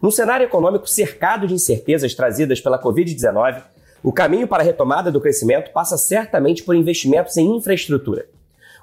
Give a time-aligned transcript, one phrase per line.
[0.00, 3.62] Num cenário econômico cercado de incertezas trazidas pela Covid-19,
[4.00, 8.26] o caminho para a retomada do crescimento passa certamente por investimentos em infraestrutura.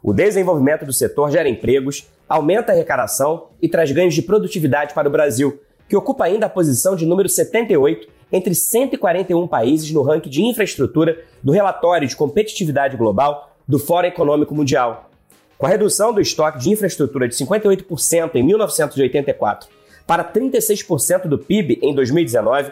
[0.04, 5.08] O desenvolvimento do setor gera empregos, aumenta a arrecadação e traz ganhos de produtividade para
[5.08, 10.30] o Brasil, que ocupa ainda a posição de número 78 entre 141 países no ranking
[10.30, 15.10] de infraestrutura do relatório de competitividade global do Fórum Econômico Mundial.
[15.58, 19.70] Com a redução do estoque de infraestrutura de 58% em 1984
[20.08, 22.72] para 36% do PIB em 2019,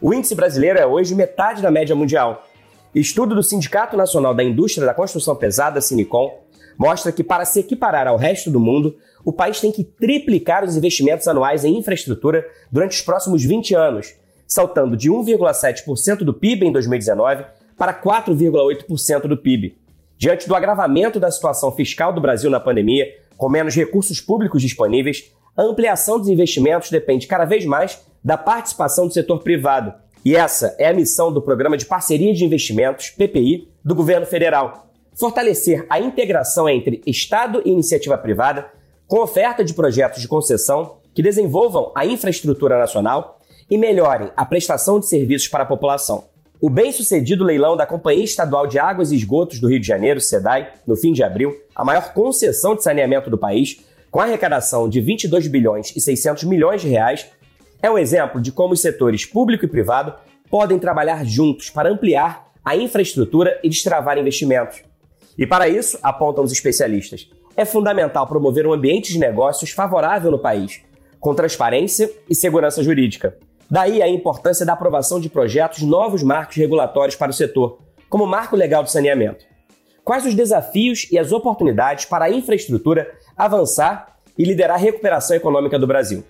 [0.00, 2.46] o índice brasileiro é hoje metade da média mundial.
[2.94, 6.40] Estudo do Sindicato Nacional da Indústria da Construção Pesada, Sinicom,
[6.78, 10.76] mostra que para se equiparar ao resto do mundo, o país tem que triplicar os
[10.76, 14.14] investimentos anuais em infraestrutura durante os próximos 20 anos,
[14.46, 17.44] saltando de 1,7% do PIB em 2019
[17.76, 19.76] para 4,8% do PIB.
[20.16, 25.30] Diante do agravamento da situação fiscal do Brasil na pandemia, com menos recursos públicos disponíveis,
[25.56, 29.92] a ampliação dos investimentos depende cada vez mais da participação do setor privado.
[30.24, 34.86] E essa é a missão do Programa de Parceria de Investimentos, PPI, do governo federal.
[35.14, 38.66] Fortalecer a integração entre Estado e iniciativa privada,
[39.06, 43.38] com oferta de projetos de concessão que desenvolvam a infraestrutura nacional
[43.70, 46.24] e melhorem a prestação de serviços para a população.
[46.60, 50.74] O bem-sucedido leilão da Companhia Estadual de Águas e Esgotos do Rio de Janeiro, SEDAI,
[50.86, 53.80] no fim de abril, a maior concessão de saneamento do país,
[54.10, 57.28] com arrecadação de 22 bilhões e 600 milhões de reais,
[57.82, 60.14] é um exemplo de como os setores público e privado
[60.50, 64.82] podem trabalhar juntos para ampliar a infraestrutura e destravar investimentos.
[65.38, 70.38] E para isso, apontam os especialistas, é fundamental promover um ambiente de negócios favorável no
[70.38, 70.80] país,
[71.18, 73.36] com transparência e segurança jurídica.
[73.70, 78.26] Daí a importância da aprovação de projetos novos marcos regulatórios para o setor, como o
[78.26, 79.44] Marco Legal do Saneamento.
[80.02, 83.08] Quais os desafios e as oportunidades para a infraestrutura
[83.44, 86.22] avançar e liderar a recuperação econômica do Brasil.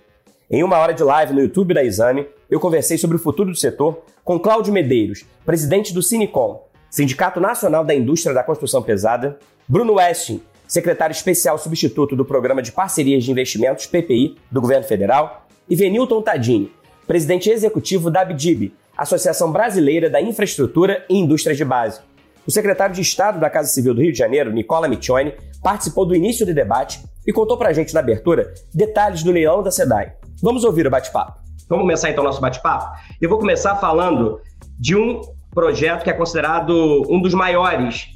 [0.49, 3.57] Em uma hora de live no YouTube da Exame, eu conversei sobre o futuro do
[3.57, 9.95] setor com Cláudio Medeiros, presidente do Sinicom, Sindicato Nacional da Indústria da Construção Pesada, Bruno
[9.95, 15.75] Westing, secretário especial substituto do Programa de Parcerias de Investimentos, PPI, do Governo Federal, e
[15.75, 16.71] Venilton Tadini,
[17.05, 21.99] presidente executivo da ABDIB, Associação Brasileira da Infraestrutura e Indústrias de Base.
[22.45, 26.15] O secretário de Estado da Casa Civil do Rio de Janeiro, Nicola Michoni, participou do
[26.15, 30.13] início do debate e contou pra gente na abertura detalhes do leilão da SEDAI.
[30.41, 31.39] Vamos ouvir o bate-papo.
[31.69, 32.97] Vamos começar então o nosso bate-papo?
[33.21, 34.41] Eu vou começar falando
[34.79, 38.07] de um projeto que é considerado um dos maiores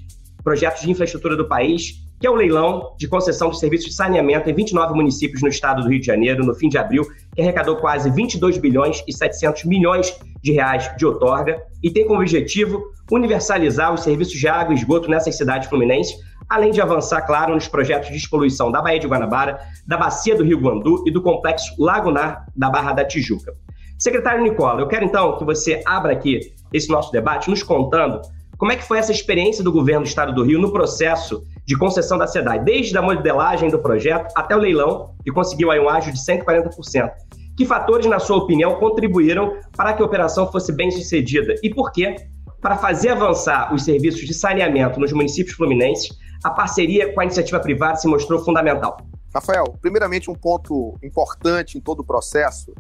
[0.44, 4.50] projetos de infraestrutura do país, que é o leilão de concessão de serviços de saneamento
[4.50, 7.76] em 29 municípios no estado do Rio de Janeiro, no fim de abril, que arrecadou
[7.78, 13.94] quase 22 bilhões e 700 milhões de reais de outorga e tem como objetivo universalizar
[13.94, 16.16] os serviços de água e esgoto nessas cidades fluminenses,
[16.50, 20.44] além de avançar, claro, nos projetos de despoluição da Baía de Guanabara, da Bacia do
[20.44, 23.54] Rio Guandu e do Complexo Lagunar da Barra da Tijuca.
[23.98, 28.22] Secretário Nicola, eu quero então que você abra aqui esse nosso debate nos contando
[28.58, 31.78] como é que foi essa experiência do governo do Estado do Rio no processo de
[31.78, 35.90] concessão da SEDAI, desde a modelagem do projeto até o leilão, que conseguiu aí um
[35.90, 37.12] ágio de 140%.
[37.58, 41.56] Que fatores, na sua opinião, contribuíram para que a operação fosse bem sucedida?
[41.64, 42.16] E por quê?
[42.62, 46.10] Para fazer avançar os serviços de saneamento nos municípios fluminenses,
[46.46, 48.98] a parceria com a iniciativa privada se mostrou fundamental.
[49.34, 52.72] Rafael, primeiramente, um ponto importante em todo o processo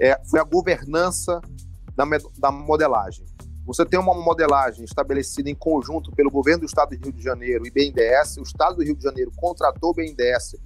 [0.00, 1.40] é, foi a governança
[1.94, 2.04] da,
[2.36, 3.24] da modelagem.
[3.64, 7.64] Você tem uma modelagem estabelecida em conjunto pelo governo do Estado do Rio de Janeiro
[7.64, 8.36] e BNDES.
[8.38, 10.56] O Estado do Rio de Janeiro contratou o BNDES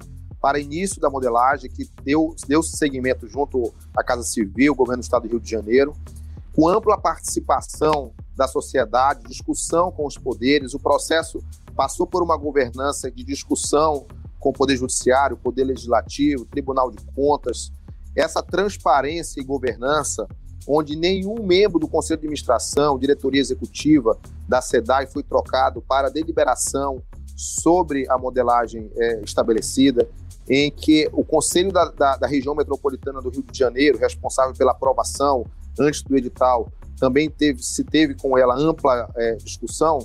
[0.41, 5.28] para início da modelagem, que deu, deu seguimento junto à Casa Civil, governo do Estado
[5.28, 5.92] do Rio de Janeiro,
[6.54, 10.72] com ampla participação da sociedade, discussão com os poderes.
[10.72, 11.45] O processo
[11.78, 14.04] passou por uma governança de discussão
[14.41, 17.71] com o Poder Judiciário, Poder Legislativo, Tribunal de Contas.
[18.16, 20.27] Essa transparência e governança
[20.66, 27.01] onde nenhum membro do Conselho de Administração, diretoria executiva da SEDAI foi trocado para deliberação
[27.36, 30.10] sobre a modelagem é, estabelecida,
[30.51, 34.72] em que o Conselho da, da, da, região metropolitana do Rio de Janeiro, responsável pela
[34.72, 35.47] aprovação
[35.78, 40.01] antes do edital, também teve, se teve com ela ampla é, discussão,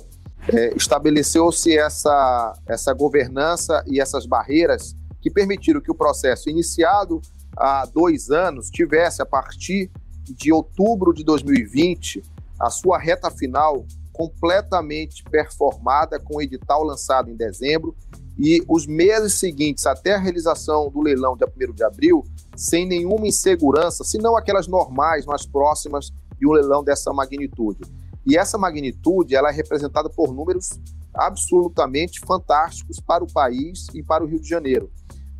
[0.52, 7.20] é, estabeleceu-se essa, essa governança e essas barreiras que permitiram que o processo iniciado
[7.56, 9.90] há dois anos tivesse, a partir
[10.36, 12.22] de outubro de 2020,
[12.60, 17.96] a sua reta final completamente performada com o edital lançado em dezembro
[18.38, 22.24] e os meses seguintes até a realização do leilão dia 1 de abril
[22.56, 27.80] sem nenhuma insegurança, senão aquelas normais, mais próximas de um leilão dessa magnitude.
[28.26, 30.80] E essa magnitude ela é representada por números
[31.14, 34.90] absolutamente fantásticos para o país e para o Rio de Janeiro.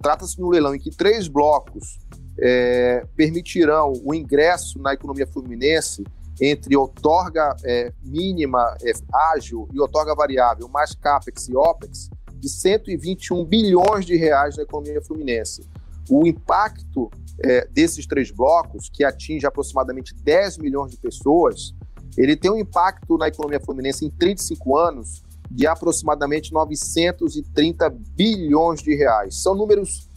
[0.00, 1.98] Trata-se de um leilão em que três blocos
[2.38, 6.04] é, permitirão o ingresso na economia fluminense
[6.40, 8.92] entre outorga é, mínima é,
[9.34, 15.00] ágil e outorga variável, mais CAPEX e OPEX, de 121 bilhões de reais na economia
[15.00, 15.66] fluminense.
[16.10, 17.10] O impacto
[17.42, 21.74] é, desses três blocos, que atinge aproximadamente 10 milhões de pessoas,
[22.16, 28.94] ele tem um impacto na economia fluminense em 35 anos de aproximadamente 930 bilhões de
[28.94, 29.42] reais.
[29.42, 30.08] São números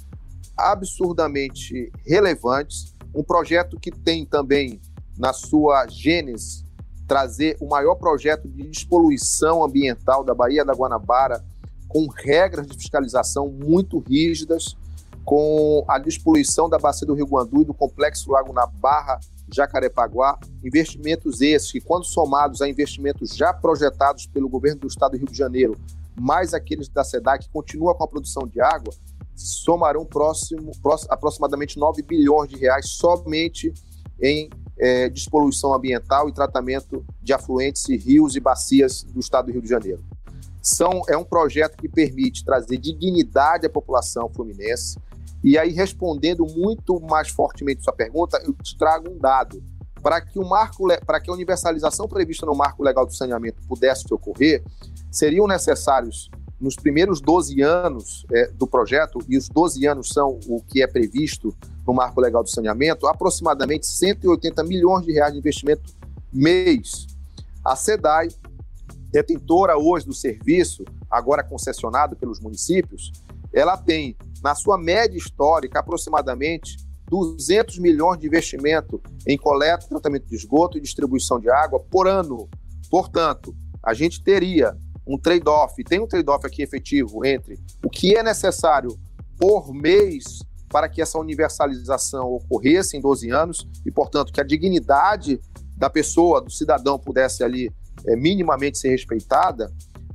[0.55, 2.93] absurdamente relevantes.
[3.13, 4.81] Um projeto que tem também
[5.17, 6.65] na sua gênese
[7.07, 11.43] trazer o maior projeto de despoluição ambiental da Baía da Guanabara,
[11.87, 14.75] com regras de fiscalização muito rígidas,
[15.23, 19.19] com a despoluição da bacia do Rio Guandu e do complexo Lago na Barra
[19.53, 25.17] Jacarepaguá, investimentos esses que, quando somados a investimentos já projetados pelo governo do estado do
[25.17, 25.75] Rio de Janeiro,
[26.19, 28.93] mais aqueles da SEDAC, que continua com a produção de água,
[29.35, 33.71] somarão próximo, próximo, aproximadamente 9 bilhões de reais somente
[34.21, 34.49] em
[34.79, 39.61] é, despoluição ambiental e tratamento de afluentes e rios e bacias do estado do Rio
[39.61, 40.03] de Janeiro.
[40.61, 44.97] São, é um projeto que permite trazer dignidade à população fluminense,
[45.49, 49.63] e aí, respondendo muito mais fortemente sua pergunta, eu te trago um dado.
[50.03, 54.13] Para que o marco, para que a universalização prevista no marco legal do saneamento pudesse
[54.13, 54.61] ocorrer,
[55.09, 56.29] seriam necessários
[56.59, 60.87] nos primeiros 12 anos é, do projeto, e os 12 anos são o que é
[60.87, 61.55] previsto
[61.87, 65.95] no marco legal do saneamento, aproximadamente 180 milhões de reais de investimento
[66.33, 67.07] mês.
[67.63, 68.27] A SEDAI,
[69.13, 73.13] detentora hoje do serviço, agora concessionado pelos municípios,
[73.53, 74.17] ela tem
[74.47, 76.77] na sua média histórica, aproximadamente
[77.09, 82.49] 200 milhões de investimento em coleta, tratamento de esgoto e distribuição de água por ano.
[82.89, 83.53] Portanto,
[83.83, 84.73] a gente teria
[85.05, 88.97] um trade-off, tem um trade-off aqui efetivo entre o que é necessário
[89.37, 90.39] por mês
[90.69, 95.41] para que essa universalização ocorresse em 12 anos e, portanto, que a dignidade
[95.75, 97.69] da pessoa, do cidadão, pudesse ali
[98.05, 99.69] é, minimamente ser respeitada,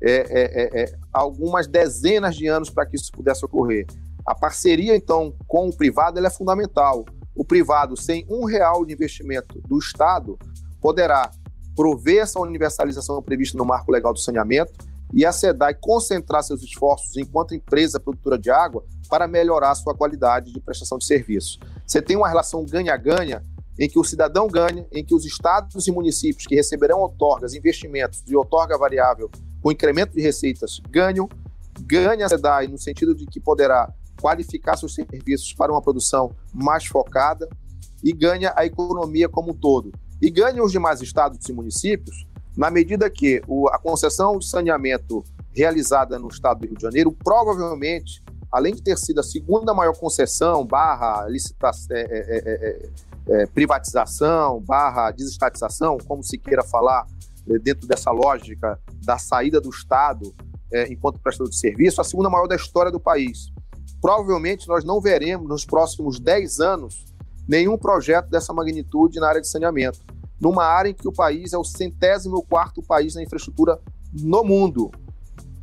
[0.04, 3.86] é, é, algumas dezenas de anos para que isso pudesse ocorrer.
[4.26, 7.04] A parceria, então, com o privado é fundamental.
[7.34, 10.38] O privado, sem um real de investimento do Estado,
[10.80, 11.30] poderá
[11.74, 14.72] prover essa universalização prevista no marco legal do saneamento
[15.12, 20.52] e a SEDAI concentrar seus esforços enquanto empresa produtora de água para melhorar sua qualidade
[20.52, 21.58] de prestação de serviço.
[21.86, 23.42] Você tem uma relação ganha-ganha
[23.78, 28.22] em que o cidadão ganha, em que os estados e municípios que receberão outorgas, investimentos
[28.22, 29.30] de outorga variável
[29.60, 31.28] com incremento de receitas ganham,
[31.80, 33.92] ganha a SEDAI no sentido de que poderá
[34.22, 37.48] qualificar seus serviços para uma produção mais focada
[38.04, 39.90] e ganha a economia como um todo.
[40.20, 42.24] E ganha os demais estados e municípios
[42.56, 47.10] na medida que o, a concessão de saneamento realizada no estado do Rio de Janeiro,
[47.10, 53.42] provavelmente, além de ter sido a segunda maior concessão, barra licitação, é é, é, é,
[53.42, 57.06] é, privatização, barra desestatização, como se queira falar,
[57.48, 60.32] é, dentro dessa lógica da saída do Estado
[60.88, 63.52] enquanto prestador de serviço, a segunda maior da história do país
[64.02, 67.04] provavelmente nós não veremos nos próximos 10 anos
[67.46, 70.00] nenhum projeto dessa magnitude na área de saneamento,
[70.40, 73.80] numa área em que o país é o centésimo quarto país na infraestrutura
[74.12, 74.90] no mundo.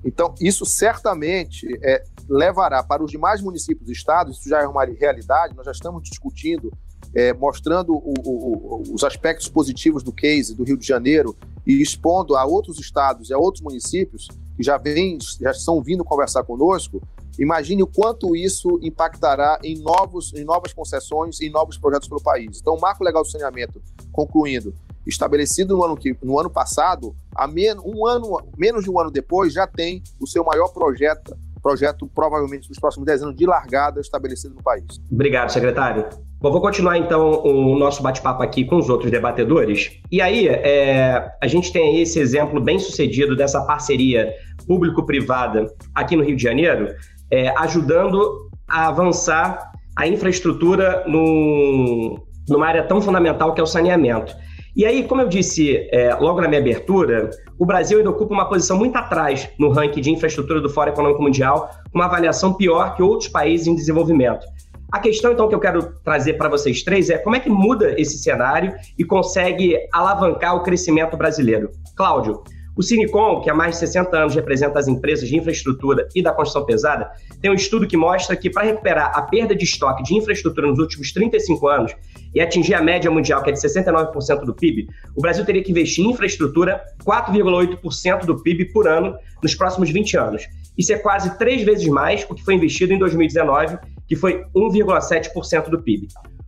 [0.03, 4.85] Então, isso certamente é, levará para os demais municípios e estados, isso já é uma
[4.85, 6.71] realidade, nós já estamos discutindo,
[7.15, 11.35] é, mostrando o, o, os aspectos positivos do case do Rio de Janeiro
[11.65, 16.03] e expondo a outros estados e a outros municípios que já, vem, já estão vindo
[16.03, 17.01] conversar conosco,
[17.39, 22.21] Imagine o quanto isso impactará em, novos, em novas concessões e em novos projetos pelo
[22.21, 22.59] país.
[22.59, 24.73] Então, o Marco Legal do Saneamento, concluindo,
[25.07, 29.09] estabelecido no ano, que, no ano passado, a men um ano, menos de um ano
[29.09, 33.99] depois, já tem o seu maior projeto, projeto provavelmente nos próximos 10 anos de largada
[33.99, 34.85] estabelecido no país.
[35.11, 36.05] Obrigado, secretário.
[36.41, 39.99] Bom, vou continuar então o nosso bate-papo aqui com os outros debatedores.
[40.09, 44.33] E aí, é, a gente tem aí esse exemplo bem sucedido dessa parceria
[44.65, 46.95] público-privada aqui no Rio de Janeiro,
[47.29, 54.33] é, ajudando a avançar a infraestrutura no, numa área tão fundamental que é o saneamento.
[54.75, 58.47] E aí, como eu disse é, logo na minha abertura, o Brasil ainda ocupa uma
[58.47, 62.95] posição muito atrás no ranking de infraestrutura do Fórum Econômico Mundial, com uma avaliação pior
[62.95, 64.45] que outros países em desenvolvimento.
[64.91, 67.93] A questão, então, que eu quero trazer para vocês três é como é que muda
[67.99, 71.69] esse cenário e consegue alavancar o crescimento brasileiro.
[71.95, 72.43] Cláudio,
[72.79, 76.31] o Cinecom, que há mais de 60 anos representa as empresas de infraestrutura e da
[76.31, 77.11] construção pesada,
[77.41, 80.79] tem um estudo que mostra que para recuperar a perda de estoque de infraestrutura nos
[80.79, 81.95] últimos 35 anos
[82.33, 85.71] e atingir a média mundial, que é de 69% do PIB, o Brasil teria que
[85.71, 90.43] investir em infraestrutura 4,8% do PIB por ano nos próximos 20 anos.
[90.77, 95.69] Isso é quase três vezes mais o que foi investido em 2019, que foi 1,7%
[95.69, 96.07] do PIB.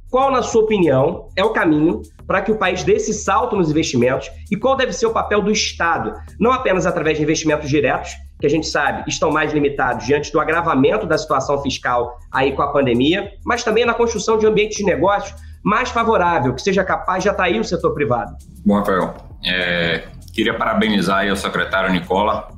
[0.09, 3.69] Qual, na sua opinião, é o caminho para que o país dê esse salto nos
[3.69, 8.11] investimentos e qual deve ser o papel do Estado, não apenas através de investimentos diretos,
[8.39, 12.61] que a gente sabe estão mais limitados diante do agravamento da situação fiscal aí com
[12.61, 17.23] a pandemia, mas também na construção de ambientes de negócios mais favorável, que seja capaz
[17.23, 18.35] de atrair o setor privado.
[18.65, 19.15] Bom, Rafael,
[19.45, 22.49] é, queria parabenizar o secretário Nicola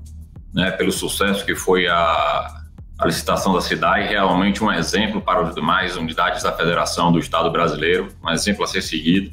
[0.54, 2.64] né, pelo sucesso que foi a
[2.98, 7.20] a licitação da cidade é realmente um exemplo para as demais unidades da Federação do
[7.20, 9.32] Estado brasileiro, um exemplo a ser seguido,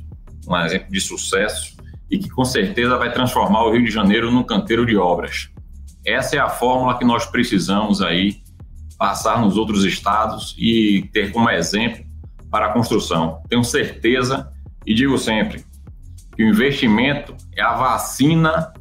[0.49, 1.77] um exemplo de sucesso
[2.11, 5.51] e que com certeza vai transformar o Rio de Janeiro num canteiro de obras.
[6.05, 8.43] Essa é a fórmula que nós precisamos aí
[8.99, 12.05] passar nos outros estados e ter como exemplo
[12.51, 13.43] para a construção.
[13.49, 14.53] Tenho certeza
[14.87, 15.65] e digo sempre
[16.37, 18.73] que o investimento é a vacina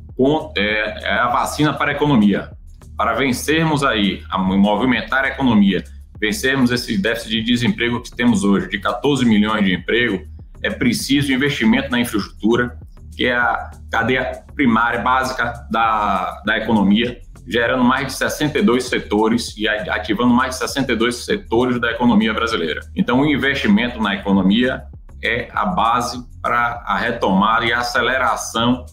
[0.57, 2.51] é, é a vacina para a economia
[2.99, 5.81] para vencermos aí, a movimentar a economia,
[6.19, 10.21] vencermos esse déficit de desemprego que temos hoje, de 14 milhões de emprego,
[10.61, 12.77] é preciso investimento na infraestrutura,
[13.15, 19.68] que é a cadeia primária, básica da, da economia, gerando mais de 62 setores e
[19.68, 22.82] ativando mais de 62 setores da economia brasileira.
[22.96, 24.84] Então, o investimento na economia
[25.24, 28.86] é a base para a retomada e a aceleração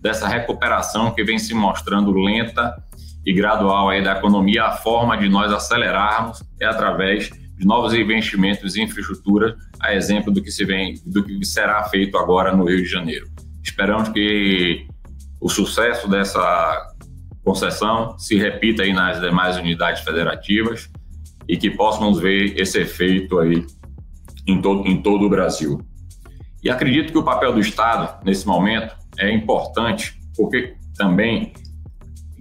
[0.00, 2.80] dessa recuperação que vem se mostrando lenta
[3.24, 8.76] e gradual aí da economia, a forma de nós acelerarmos é através de novos investimentos
[8.76, 12.78] em infraestrutura, a exemplo do que se vem, do que será feito agora no Rio
[12.78, 13.26] de Janeiro.
[13.64, 14.86] Esperamos que
[15.40, 16.94] o sucesso dessa
[17.46, 20.90] concessão se repita aí nas demais unidades federativas
[21.48, 23.64] e que possamos ver esse efeito aí
[24.48, 25.80] em todo, em todo o Brasil.
[26.60, 31.52] E acredito que o papel do Estado, nesse momento, é importante, porque também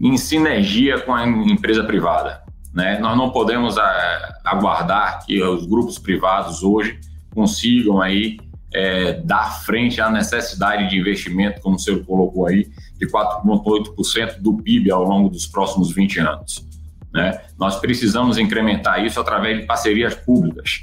[0.01, 2.41] em sinergia com a empresa privada.
[2.73, 2.97] Né?
[2.97, 6.99] Nós não podemos a, eh, aguardar que os grupos privados hoje
[7.31, 8.37] consigam aí
[8.73, 14.57] é, dar frente à necessidade de investimento, como o senhor colocou aí, de 4,8% do
[14.57, 16.65] PIB ao longo dos próximos 20 anos.
[17.13, 17.41] Né?
[17.57, 20.81] Nós precisamos incrementar isso através de parcerias públicas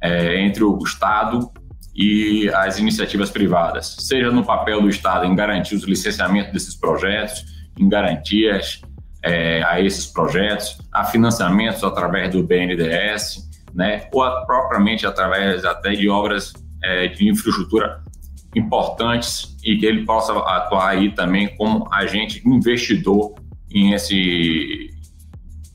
[0.00, 1.50] é, entre o Estado
[1.94, 7.44] e as iniciativas privadas, seja no papel do Estado em garantir os licenciamentos desses projetos,
[7.76, 8.80] em garantias
[9.22, 15.90] é, a esses projetos, a financiamentos através do BNDES, né, ou a, propriamente através até
[15.90, 18.02] de obras é, de infraestrutura
[18.58, 23.34] importantes e que ele possa atuar aí também como agente investidor
[23.70, 24.90] em, esse,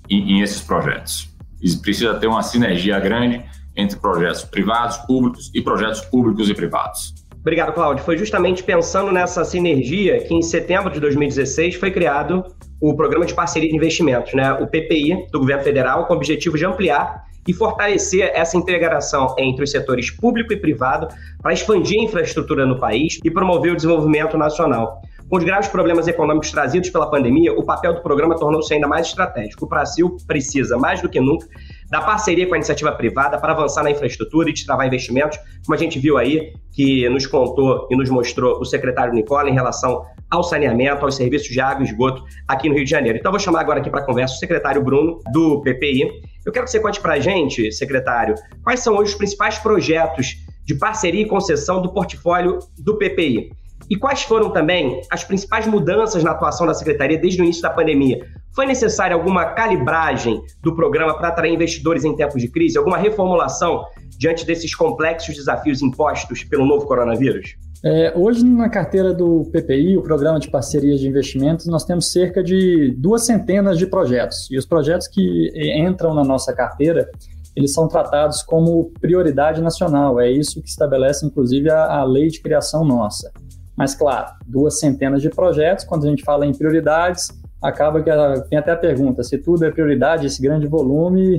[0.09, 1.29] em, em esses projetos.
[1.61, 3.43] E precisa ter uma sinergia grande
[3.75, 7.13] entre projetos privados, públicos e projetos públicos e privados.
[7.39, 8.05] Obrigado, Cláudio.
[8.05, 12.45] Foi justamente pensando nessa sinergia que em setembro de 2016 foi criado
[12.79, 14.53] o Programa de Parceria de Investimentos, né?
[14.53, 19.63] o PPI, do governo federal, com o objetivo de ampliar e fortalecer essa integração entre
[19.63, 21.07] os setores público e privado
[21.41, 25.01] para expandir a infraestrutura no país e promover o desenvolvimento nacional.
[25.29, 29.07] Com os graves problemas econômicos trazidos pela pandemia, o papel do programa tornou-se ainda mais
[29.07, 29.65] estratégico.
[29.65, 31.47] O Brasil precisa, mais do que nunca,
[31.89, 35.77] da parceria com a iniciativa privada para avançar na infraestrutura e destravar investimentos, como a
[35.77, 40.43] gente viu aí, que nos contou e nos mostrou o secretário Nicola em relação ao
[40.43, 43.17] saneamento, aos serviços de água e esgoto aqui no Rio de Janeiro.
[43.17, 46.09] Então, vou chamar agora aqui para conversa o secretário Bruno, do PPI.
[46.45, 50.35] Eu quero que você conte para a gente, secretário, quais são hoje os principais projetos
[50.65, 53.51] de parceria e concessão do portfólio do PPI.
[53.89, 57.69] E quais foram também as principais mudanças na atuação da secretaria desde o início da
[57.69, 58.25] pandemia?
[58.55, 62.77] Foi necessária alguma calibragem do programa para atrair investidores em tempos de crise?
[62.77, 63.83] Alguma reformulação
[64.17, 67.55] diante desses complexos desafios impostos pelo novo coronavírus?
[67.85, 72.41] É, hoje, na carteira do PPI, o Programa de Parcerias de Investimentos, nós temos cerca
[72.41, 74.47] de duas centenas de projetos.
[74.49, 77.09] E os projetos que entram na nossa carteira,
[77.53, 80.17] eles são tratados como prioridade nacional.
[80.21, 83.29] É isso que estabelece, inclusive, a, a lei de criação nossa.
[83.75, 87.27] Mas, claro, duas centenas de projetos, quando a gente fala em prioridades,
[87.61, 88.09] acaba que
[88.49, 91.37] tem até a pergunta, se tudo é prioridade, esse grande volume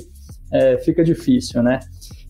[0.53, 1.81] é, fica difícil, né?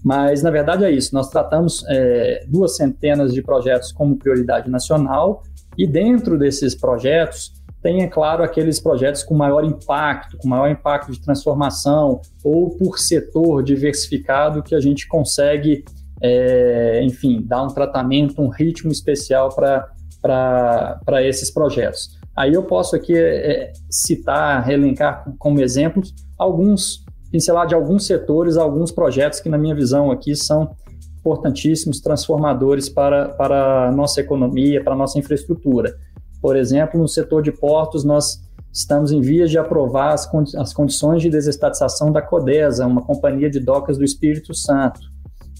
[0.04, 1.14] Mas, na verdade, é isso.
[1.14, 5.42] Nós tratamos é, duas centenas de projetos como prioridade nacional
[5.78, 11.12] e dentro desses projetos tem, é claro, aqueles projetos com maior impacto, com maior impacto
[11.12, 15.84] de transformação, ou por setor diversificado que a gente consegue,
[16.22, 22.18] é, enfim, dar um tratamento, um ritmo especial para esses projetos.
[22.34, 27.03] Aí eu posso aqui é, citar, relencar como exemplos alguns,
[27.34, 30.70] pincelar de alguns setores, alguns projetos que, na minha visão aqui, são
[31.18, 35.96] importantíssimos, transformadores para, para a nossa economia, para a nossa infraestrutura.
[36.40, 38.40] Por exemplo, no setor de portos, nós
[38.72, 43.58] estamos em vias de aprovar as, as condições de desestatização da Codesa, uma companhia de
[43.58, 45.00] docas do Espírito Santo.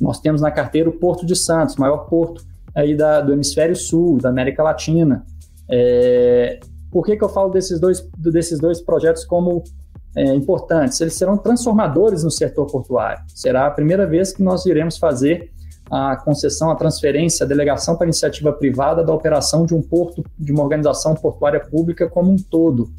[0.01, 4.19] Nós temos na carteira o Porto de Santos, maior porto aí da, do hemisfério sul,
[4.19, 5.27] da América Latina.
[5.69, 6.61] É,
[6.93, 9.65] por que, que eu falo desses dois, desses dois projetos como
[10.17, 11.01] é, importantes?
[11.01, 13.23] Eles serão transformadores no setor portuário.
[13.29, 15.51] Será a primeira vez que nós iremos fazer
[15.91, 20.51] a concessão, a transferência, a delegação para iniciativa privada da operação de um porto, de
[20.53, 22.91] uma organização portuária pública como um todo.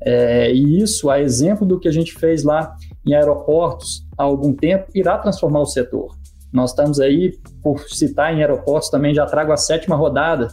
[0.00, 2.76] É, e isso, a exemplo do que a gente fez lá
[3.06, 6.14] em aeroportos há algum tempo, irá transformar o setor.
[6.52, 10.48] Nós estamos aí, por citar em aeroportos, também já trago a sétima rodada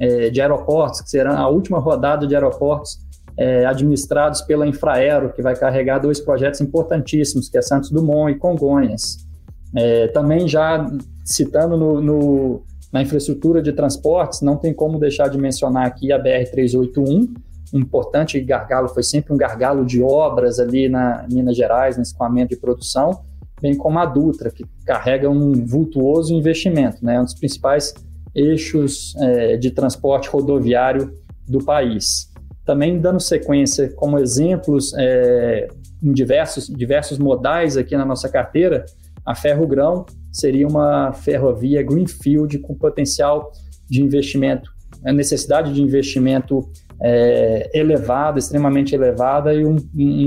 [0.00, 2.98] é, de aeroportos, que será a última rodada de aeroportos
[3.36, 8.38] é, administrados pela Infraero, que vai carregar dois projetos importantíssimos, que é Santos Dumont e
[8.38, 9.26] Congonhas.
[9.74, 10.86] É, também já
[11.24, 12.62] citando no, no,
[12.92, 17.28] na infraestrutura de transportes, não tem como deixar de mencionar aqui a BR-381,
[17.72, 22.50] um importante gargalo, foi sempre um gargalo de obras ali na Minas Gerais, no escoamento
[22.50, 23.22] de produção,
[23.60, 27.92] bem como a Dutra, que carrega um vultuoso investimento, né, um dos principais
[28.32, 31.12] eixos é, de transporte rodoviário
[31.48, 32.32] do país.
[32.64, 35.68] Também dando sequência como exemplos é,
[36.02, 38.84] em diversos, diversos modais aqui na nossa carteira,
[39.24, 43.52] a Ferro Grão seria uma ferrovia greenfield com potencial
[43.88, 44.70] de investimento,
[45.04, 46.60] a necessidade de investimento
[47.00, 49.76] é, elevada, extremamente elevada e um,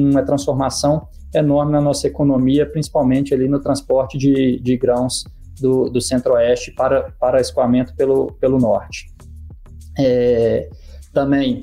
[0.09, 5.23] uma transformação enorme na nossa economia, principalmente ali no transporte de, de grãos
[5.59, 9.07] do, do centro-oeste para, para escoamento pelo, pelo norte.
[9.97, 10.69] É,
[11.13, 11.61] também,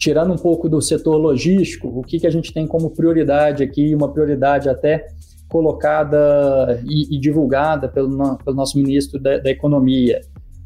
[0.00, 3.94] tirando um pouco do setor logístico, o que, que a gente tem como prioridade aqui,
[3.94, 5.06] uma prioridade até
[5.46, 10.22] colocada e, e divulgada pelo, pelo, nosso ministro da, da, Economia.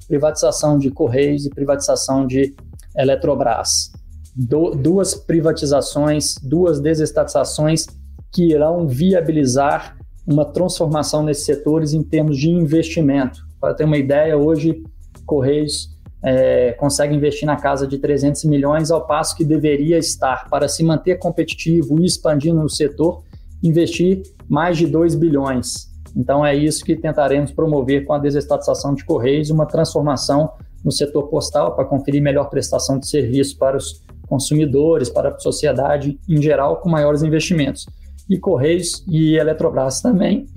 [0.06, 2.54] Privatização de Correios e privatização de
[2.96, 3.90] Eletrobras.
[4.36, 7.86] Do, duas privatizações, duas desestatizações
[8.32, 13.40] que irão viabilizar uma transformação nesses setores em termos de investimento.
[13.60, 14.82] Para ter uma ideia, hoje
[15.26, 15.93] Correios
[16.24, 20.82] é, consegue investir na casa de 300 milhões, ao passo que deveria estar, para se
[20.82, 23.22] manter competitivo e expandindo no setor,
[23.62, 25.92] investir mais de 2 bilhões.
[26.16, 30.50] Então é isso que tentaremos promover com a desestatização de Correios, uma transformação
[30.82, 36.18] no setor postal para conferir melhor prestação de serviço para os consumidores, para a sociedade
[36.26, 37.84] em geral, com maiores investimentos.
[38.30, 40.46] E Correios e Eletrobras também.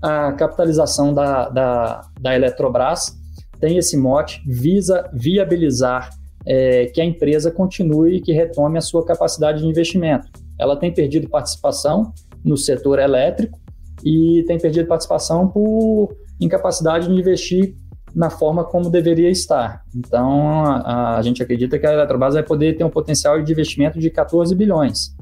[0.00, 3.17] A capitalização da, da, da Eletrobras
[3.60, 6.10] tem esse mote, visa viabilizar
[6.46, 10.28] é, que a empresa continue e que retome a sua capacidade de investimento.
[10.58, 12.12] Ela tem perdido participação,
[12.44, 13.58] no setor elétrico
[14.04, 17.74] e tem perdido participação por incapacidade de investir
[18.14, 19.82] na forma como deveria estar.
[19.94, 23.98] Então, a, a gente acredita que a Eletrobras vai poder ter um potencial de investimento
[23.98, 25.14] de 14 bilhões.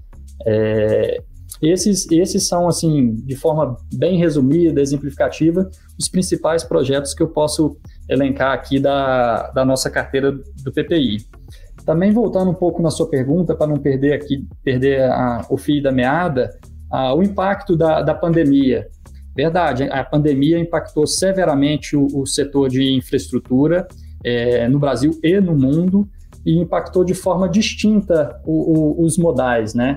[0.46, 1.22] É,
[1.62, 7.76] esses, esses são, assim, de forma bem resumida, exemplificativa, os principais projetos que eu posso
[8.08, 11.26] elencar aqui da, da nossa carteira do PPI.
[11.84, 15.82] Também voltando um pouco na sua pergunta, para não perder aqui, perder a, o fio
[15.82, 16.50] da meada,
[16.90, 18.88] ah, o impacto da, da pandemia.
[19.34, 23.86] Verdade, a pandemia impactou severamente o, o setor de infraestrutura
[24.24, 26.08] é, no Brasil e no mundo
[26.44, 29.96] e impactou de forma distinta o, o, os modais, né?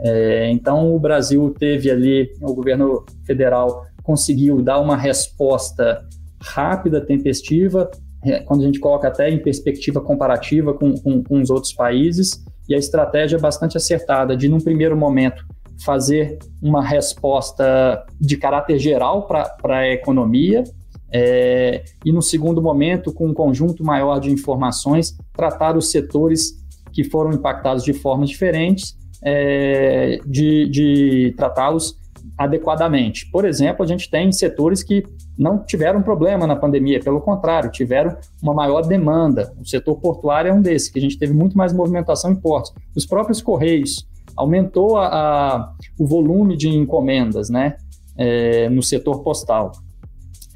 [0.00, 6.06] É, então, o Brasil teve ali, o governo federal conseguiu dar uma resposta
[6.40, 7.90] rápida, tempestiva,
[8.24, 12.44] é, quando a gente coloca até em perspectiva comparativa com, com, com os outros países,
[12.68, 15.44] e a estratégia é bastante acertada de, num primeiro momento,
[15.84, 20.64] fazer uma resposta de caráter geral para a economia
[21.12, 26.54] é, e, no segundo momento, com um conjunto maior de informações, tratar os setores
[26.92, 31.98] que foram impactados de formas diferentes, é, de, de tratá-los
[32.36, 33.30] adequadamente.
[33.30, 35.04] Por exemplo, a gente tem setores que
[35.38, 39.52] não tiveram problema na pandemia, pelo contrário, tiveram uma maior demanda.
[39.60, 42.72] O setor portuário é um desses, que a gente teve muito mais movimentação em portos.
[42.94, 44.06] Os próprios correios,
[44.36, 47.76] aumentou a, a, o volume de encomendas né,
[48.16, 49.72] é, no setor postal.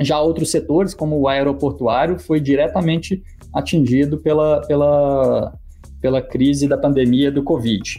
[0.00, 5.52] Já outros setores, como o aeroportuário, foi diretamente atingido pela, pela,
[6.00, 7.98] pela crise da pandemia do Covid.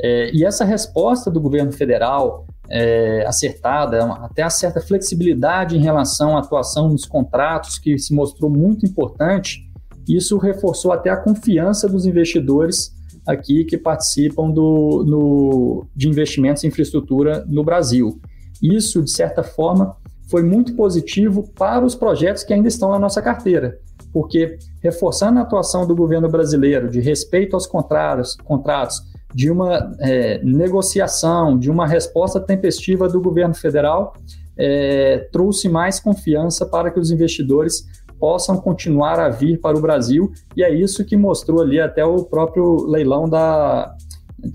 [0.00, 6.36] É, e essa resposta do governo federal, é, acertada, até a certa flexibilidade em relação
[6.36, 9.68] à atuação nos contratos, que se mostrou muito importante,
[10.08, 16.68] isso reforçou até a confiança dos investidores aqui que participam do, no, de investimentos em
[16.68, 18.18] infraestrutura no Brasil.
[18.62, 19.96] Isso, de certa forma,
[20.30, 23.78] foi muito positivo para os projetos que ainda estão na nossa carteira,
[24.12, 29.02] porque reforçando a atuação do governo brasileiro de respeito aos contratos, contratos
[29.34, 34.14] de uma é, negociação, de uma resposta tempestiva do governo federal,
[34.56, 37.84] é, trouxe mais confiança para que os investidores
[38.18, 42.24] possam continuar a vir para o Brasil, e é isso que mostrou ali até o
[42.24, 43.94] próprio leilão da,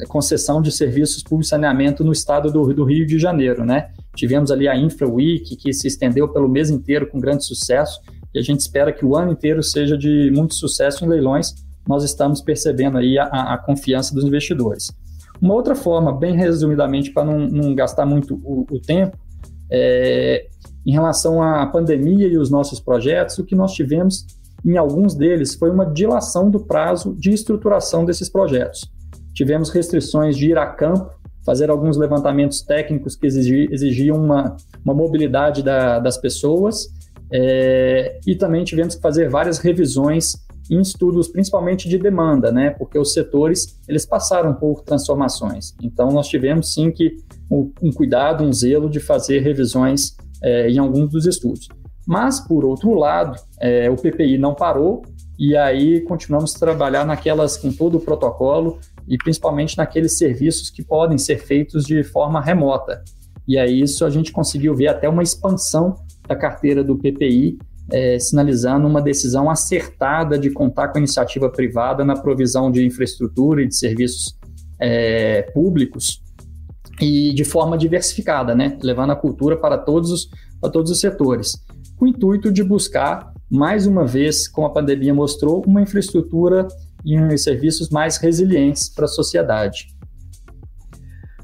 [0.08, 3.90] concessão de serviços públicos de saneamento no estado do, do, Rio de Janeiro, né?
[4.16, 8.00] Tivemos ali a Infra Week, que se estendeu pelo mês inteiro com grande sucesso,
[8.34, 11.54] e a gente espera que o ano inteiro seja de muito sucesso em leilões,
[11.88, 14.92] nós estamos percebendo aí a, a confiança dos investidores.
[15.42, 19.18] Uma outra forma, bem resumidamente, para não, não, gastar muito o, o tempo,
[19.70, 20.48] é,
[20.86, 24.26] em relação à pandemia e os nossos projetos, o que nós tivemos
[24.66, 28.90] em alguns deles foi uma dilação do prazo de estruturação desses projetos.
[29.34, 31.10] Tivemos restrições de ir a campo,
[31.46, 36.88] fazer alguns levantamentos técnicos que exigiam uma, uma mobilidade da, das pessoas,
[37.32, 40.36] é, e também tivemos que fazer várias revisões
[40.70, 42.70] em estudos principalmente de demanda, né?
[42.72, 45.74] Porque os setores eles passaram por transformações.
[45.82, 47.18] Então nós tivemos sim que
[47.52, 51.68] um, cuidado, um zelo de fazer revisões é, em alguns dos estudos.
[52.06, 55.04] Mas por outro lado, é, o PPI não parou
[55.38, 60.84] e aí continuamos a trabalhar naquelas com todo o protocolo e principalmente naqueles serviços que
[60.84, 63.04] podem ser feitos de forma remota.
[63.48, 65.96] E aí isso a gente conseguiu ver até uma expansão
[66.28, 67.58] da carteira do PPI
[67.92, 73.62] é, sinalizando uma decisão acertada de contar com a iniciativa privada na provisão de infraestrutura
[73.62, 74.38] e de serviços
[74.80, 76.22] é, públicos
[77.02, 78.78] e de forma diversificada, né?
[78.82, 80.30] levando a cultura para todos os,
[80.62, 81.54] para todos os setores,
[81.98, 86.68] com o intuito de buscar, mais uma vez, como a pandemia mostrou, uma infraestrutura
[87.06, 89.88] e serviços mais resilientes para a sociedade.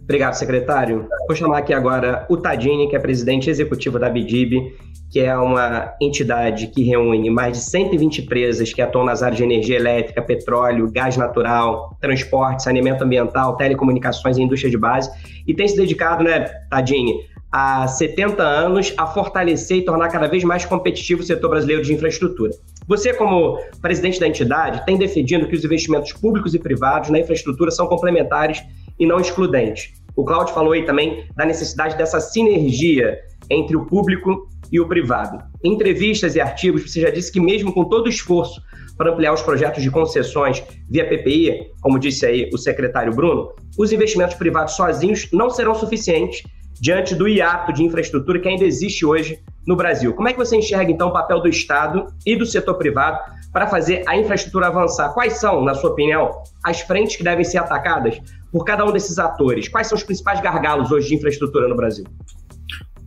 [0.02, 1.08] Obrigado, secretário.
[1.28, 4.76] Vou chamar aqui agora o Tadini, que é presidente executivo da BIDIB
[5.10, 9.44] que é uma entidade que reúne mais de 120 empresas que atuam nas áreas de
[9.44, 15.10] energia elétrica, petróleo, gás natural, transporte, saneamento ambiental, telecomunicações e indústria de base,
[15.48, 17.18] e tem se dedicado, né, Tadinho,
[17.52, 21.94] há 70 anos a fortalecer e tornar cada vez mais competitivo o setor brasileiro de
[21.94, 22.52] infraestrutura.
[22.88, 27.72] Você, como presidente da entidade, tem defendido que os investimentos públicos e privados na infraestrutura
[27.72, 28.64] são complementares
[29.00, 29.94] e não excludentes.
[30.16, 33.18] O Claudio falou aí também da necessidade dessa sinergia
[33.50, 35.44] entre o público e o privado.
[35.64, 38.62] Em entrevistas e artigos, você já disse que mesmo com todo o esforço
[38.98, 43.92] para ampliar os projetos de concessões via PPI, como disse aí o secretário Bruno, os
[43.92, 46.44] investimentos privados sozinhos não serão suficientes
[46.82, 50.14] diante do hiato de infraestrutura que ainda existe hoje no Brasil.
[50.14, 53.20] Como é que você enxerga, então, o papel do Estado e do setor privado
[53.52, 55.14] para fazer a infraestrutura avançar?
[55.14, 56.32] Quais são, na sua opinião,
[56.64, 58.20] as frentes que devem ser atacadas
[58.52, 59.68] por cada um desses atores?
[59.68, 62.06] Quais são os principais gargalos hoje de infraestrutura no Brasil?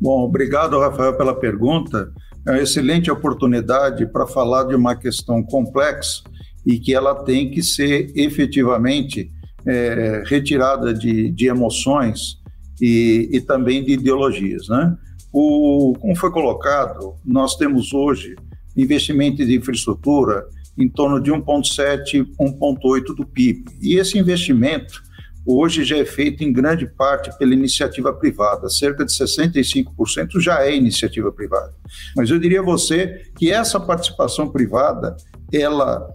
[0.02, 2.12] Bom, obrigado, Rafael, pela pergunta.
[2.44, 6.24] É uma excelente oportunidade para falar de uma questão complexa
[6.66, 9.30] e que ela tem que ser efetivamente
[9.64, 12.38] é, retirada de, de emoções
[12.80, 14.68] e, e, também de ideologias.
[14.68, 14.92] Né?
[15.32, 18.34] O, como foi colocado, nós temos hoje
[18.76, 20.44] investimento de infraestrutura
[20.76, 23.66] em torno de 1,7, 1,8 do PIB.
[23.80, 25.00] E esse investimento
[25.46, 30.74] hoje já é feito em grande parte pela iniciativa privada, cerca de 65% já é
[30.74, 31.72] iniciativa privada.
[32.16, 35.16] Mas eu diria a você que essa participação privada,
[35.52, 36.08] ela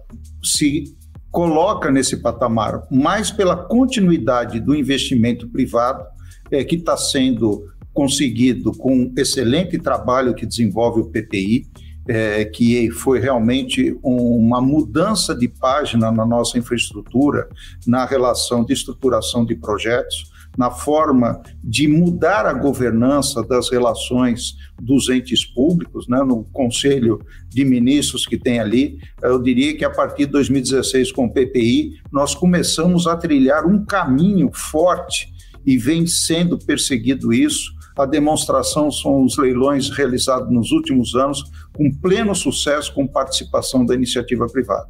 [0.43, 0.95] se
[1.31, 6.03] coloca nesse patamar mais pela continuidade do investimento privado,
[6.49, 11.67] é, que está sendo conseguido com excelente trabalho que desenvolve o PPI,
[12.07, 17.49] é, que foi realmente uma mudança de página na nossa infraestrutura,
[17.85, 25.07] na relação de estruturação de projetos, na forma de mudar a governança das relações dos
[25.07, 28.97] entes públicos, né, no Conselho de Ministros que tem ali.
[29.21, 33.85] Eu diria que a partir de 2016, com o PPI, nós começamos a trilhar um
[33.85, 35.31] caminho forte
[35.63, 41.43] e vem sendo perseguido isso a demonstração são os leilões realizados nos últimos anos,
[41.75, 44.87] com pleno sucesso com participação da iniciativa privada.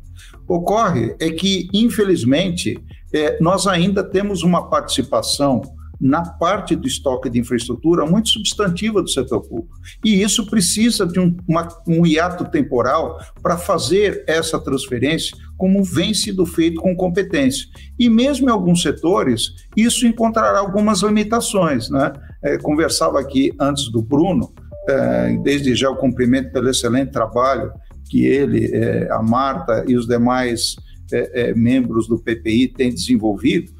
[0.47, 2.79] Ocorre é que, infelizmente,
[3.13, 5.61] é, nós ainda temos uma participação
[5.99, 9.75] na parte do estoque de infraestrutura muito substantiva do setor público.
[10.05, 16.13] E isso precisa de um, uma, um hiato temporal para fazer essa transferência, como vem
[16.13, 17.67] sido feito com competência.
[17.97, 21.89] E mesmo em alguns setores, isso encontrará algumas limitações.
[21.89, 22.13] Né?
[22.43, 24.53] É, conversava aqui antes do Bruno,
[24.87, 27.71] é, desde já o cumprimento pelo excelente trabalho
[28.09, 30.75] que ele, é, a Marta e os demais
[31.11, 33.71] é, é, membros do PPI têm desenvolvido,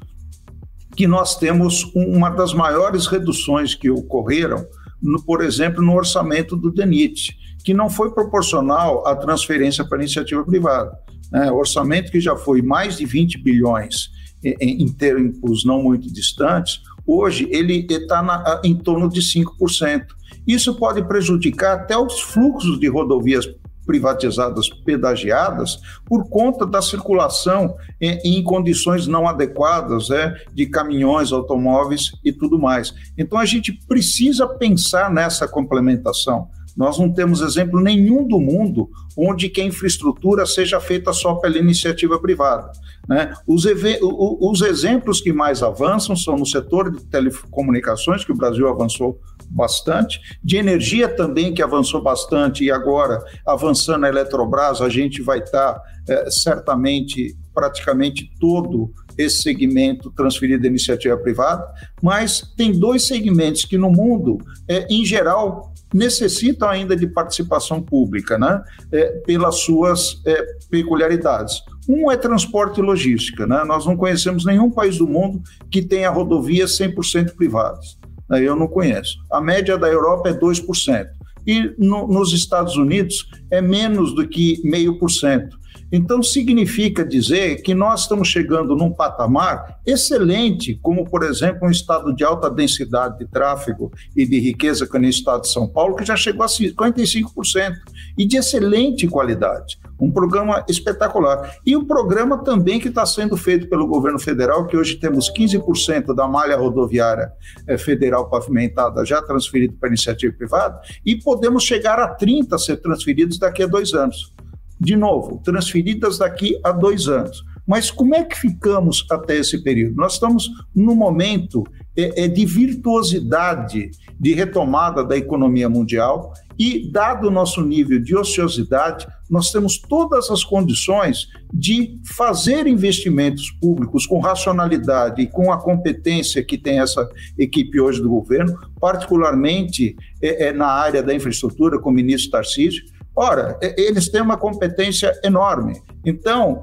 [0.96, 4.66] que nós temos uma das maiores reduções que ocorreram,
[5.00, 10.44] no, por exemplo, no orçamento do DENIT, que não foi proporcional à transferência para iniciativa
[10.44, 10.90] privada.
[11.30, 11.50] Né?
[11.52, 14.10] Orçamento que já foi mais de 20 bilhões
[14.42, 20.06] em, em tempos não muito distantes, hoje ele está em torno de 5%.
[20.46, 23.48] Isso pode prejudicar até os fluxos de rodovias
[23.88, 32.12] privatizadas pedagiadas por conta da circulação em, em condições não adequadas é, de caminhões, automóveis
[32.22, 32.94] e tudo mais.
[33.16, 36.50] Então a gente precisa pensar nessa complementação.
[36.78, 41.58] Nós não temos exemplo nenhum do mundo onde que a infraestrutura seja feita só pela
[41.58, 42.70] iniciativa privada.
[43.08, 43.34] Né?
[43.48, 43.66] Os,
[44.00, 49.18] os exemplos que mais avançam são no setor de telecomunicações, que o Brasil avançou
[49.50, 55.40] bastante, de energia também, que avançou bastante, e agora, avançando a Eletrobras, a gente vai
[55.40, 61.66] estar tá, é, certamente, praticamente todo esse segmento transferido da iniciativa privada,
[62.00, 64.38] mas tem dois segmentos que no mundo,
[64.68, 71.62] é, em geral, necessitam ainda de participação pública, né, é, pelas suas é, peculiaridades.
[71.88, 73.64] Um é transporte e logística, né?
[73.64, 77.98] Nós não conhecemos nenhum país do mundo que tenha rodovias 100% privadas
[78.36, 79.18] eu não conheço.
[79.30, 81.06] A média da Europa é 2%.
[81.46, 85.57] E no, nos Estados Unidos é menos do que meio por cento.
[85.90, 92.14] Então, significa dizer que nós estamos chegando num patamar excelente, como, por exemplo, um estado
[92.14, 95.96] de alta densidade de tráfego e de riqueza, como é o estado de São Paulo,
[95.96, 97.74] que já chegou a 55%,
[98.16, 99.78] e de excelente qualidade.
[99.98, 101.56] Um programa espetacular.
[101.64, 106.14] E um programa também que está sendo feito pelo governo federal, que hoje temos 15%
[106.14, 107.32] da malha rodoviária
[107.66, 112.76] eh, federal pavimentada já transferido para iniciativa privada, e podemos chegar a 30% a ser
[112.76, 114.32] transferidos daqui a dois anos.
[114.80, 117.44] De novo, transferidas daqui a dois anos.
[117.66, 119.96] Mas como é que ficamos até esse período?
[119.96, 121.64] Nós estamos no momento
[121.94, 128.16] é, é, de virtuosidade de retomada da economia mundial e, dado o nosso nível de
[128.16, 135.60] ociosidade, nós temos todas as condições de fazer investimentos públicos com racionalidade e com a
[135.60, 141.78] competência que tem essa equipe hoje do governo, particularmente é, é na área da infraestrutura,
[141.78, 142.82] com o ministro Tarcísio.
[143.20, 145.82] Ora, eles têm uma competência enorme.
[146.06, 146.62] Então,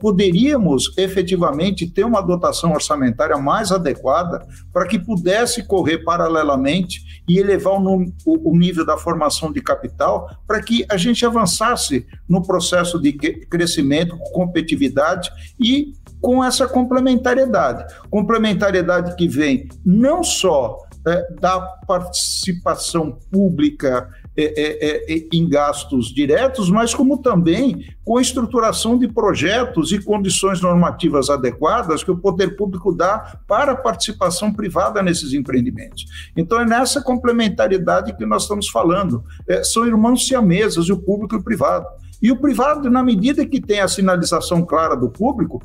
[0.00, 7.74] poderíamos efetivamente ter uma dotação orçamentária mais adequada para que pudesse correr paralelamente e elevar
[7.80, 14.18] o, nível da formação de capital para que a gente avançasse no processo de crescimento,
[14.32, 15.30] competitividade
[15.60, 17.84] e com essa complementariedade.
[18.10, 20.76] Complementariedade que vem não só
[21.06, 28.22] é, da participação pública é, é, é, em gastos diretos, mas como também com a
[28.22, 34.52] estruturação de projetos e condições normativas adequadas que o poder público dá para a participação
[34.52, 36.04] privada nesses empreendimentos.
[36.36, 39.22] Então, é nessa complementaridade que nós estamos falando.
[39.48, 41.86] É, são irmãos siamesas, o público e o privado.
[42.20, 45.62] E o privado, na medida que tem a sinalização clara do público,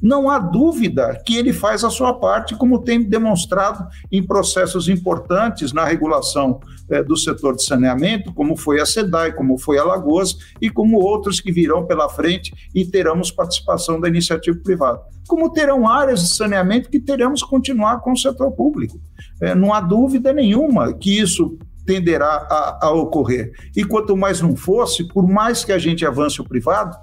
[0.00, 5.72] não há dúvida que ele faz a sua parte, como tem demonstrado em processos importantes
[5.72, 6.60] na regulação
[6.90, 10.98] é, do setor de saneamento, como foi a SEDAI, como foi a Lagoas e como
[10.98, 15.00] outros que virão pela frente e teremos participação da iniciativa privada.
[15.26, 19.00] Como terão áreas de saneamento que teremos que continuar com o setor público.
[19.40, 23.52] É, não há dúvida nenhuma que isso tenderá a, a ocorrer.
[23.74, 26.94] E quanto mais não fosse, por mais que a gente avance o privado,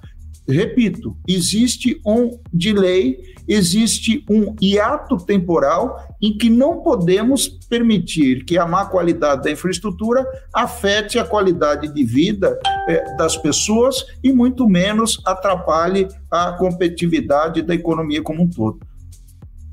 [0.48, 8.68] repito, existe um delay, existe um hiato temporal em que não podemos permitir que a
[8.68, 15.22] má qualidade da infraestrutura afete a qualidade de vida é, das pessoas e muito menos
[15.26, 18.80] atrapalhe a competitividade da economia como um todo.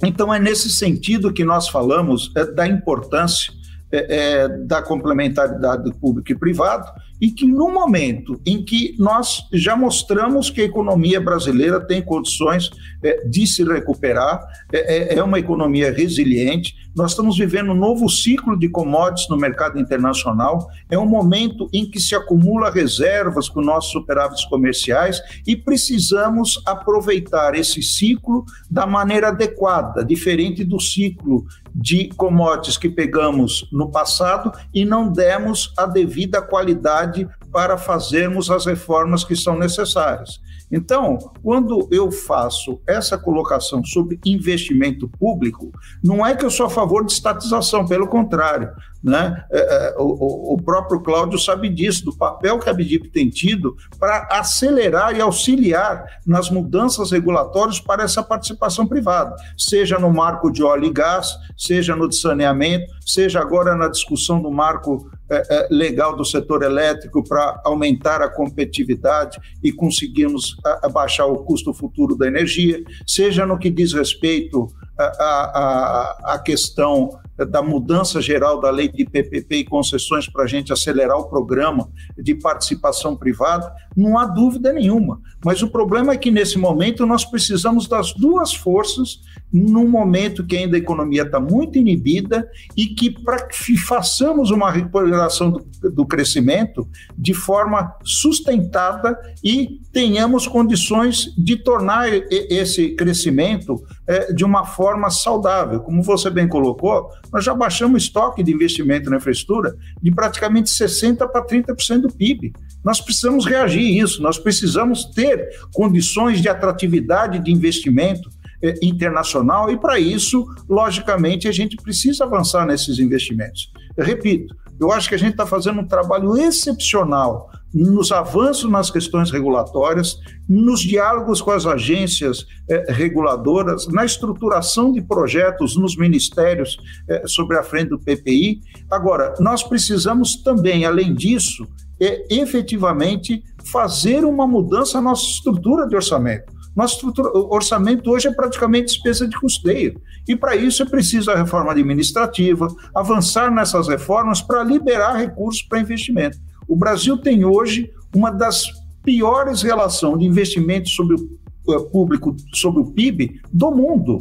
[0.04, 3.52] Então é nesse sentido que nós falamos é, da importância
[3.92, 6.90] é, da complementaridade do público e privado
[7.22, 12.68] e que no momento em que nós já mostramos que a economia brasileira tem condições
[13.02, 18.08] é, de se recuperar, é, é, é uma economia resiliente, nós estamos vivendo um novo
[18.08, 23.62] ciclo de commodities no mercado internacional, é um momento em que se acumula reservas com
[23.62, 32.08] nossos superávites comerciais e precisamos aproveitar esse ciclo da maneira adequada, diferente do ciclo de
[32.10, 39.24] commodities que pegamos no passado e não demos a devida qualidade para fazermos as reformas
[39.24, 40.40] que são necessárias.
[40.72, 45.70] Então, quando eu faço essa colocação sobre investimento público,
[46.02, 48.70] não é que eu sou a favor de estatização, pelo contrário.
[49.02, 49.44] Né?
[49.50, 53.76] É, é, o, o, próprio Cláudio sabe disso, do papel que a BDIP tem tido
[53.98, 60.62] para acelerar e auxiliar nas mudanças regulatórias para essa participação privada, seja no marco de
[60.62, 66.14] óleo e gás, seja no de saneamento, seja agora na discussão do marco é, legal
[66.14, 72.82] do setor elétrico para aumentar a competitividade e conseguirmos abaixar o custo futuro da energia,
[73.06, 77.10] seja no que diz respeito à questão
[77.44, 81.88] da mudança geral da lei de PPP e concessões para a gente acelerar o programa
[82.16, 85.20] de participação privada, não há dúvida nenhuma.
[85.44, 89.20] Mas o problema é que, nesse momento, nós precisamos das duas forças,
[89.52, 94.70] num momento que ainda a economia está muito inibida e que, para que façamos uma
[94.70, 104.32] recuperação do, do crescimento de forma sustentada e tenhamos condições de tornar esse crescimento é,
[104.32, 105.80] de uma forma saudável.
[105.80, 111.28] Como você bem colocou, nós já baixamos estoque de investimento na infraestrutura de praticamente 60%
[111.30, 112.52] para 30% do PIB.
[112.84, 118.28] Nós precisamos reagir a isso, nós precisamos ter condições de atratividade de investimento
[118.62, 123.70] é, internacional e, para isso, logicamente, a gente precisa avançar nesses investimentos.
[123.96, 128.90] Eu repito, eu acho que a gente está fazendo um trabalho excepcional nos avanços nas
[128.90, 136.76] questões regulatórias, nos diálogos com as agências eh, reguladoras, na estruturação de projetos nos ministérios
[137.08, 138.60] eh, sobre a frente do PPI.
[138.90, 141.66] Agora, nós precisamos também, além disso,
[142.00, 146.52] eh, efetivamente fazer uma mudança na nossa estrutura de orçamento.
[146.74, 147.12] Nosso
[147.50, 150.00] orçamento hoje é praticamente despesa de custeio.
[150.26, 155.80] E para isso é preciso a reforma administrativa, avançar nessas reformas para liberar recursos para
[155.80, 156.38] investimento.
[156.66, 158.66] O Brasil tem hoje uma das
[159.02, 164.18] piores relações de investimento sobre o eh, público sobre o PIB do mundo.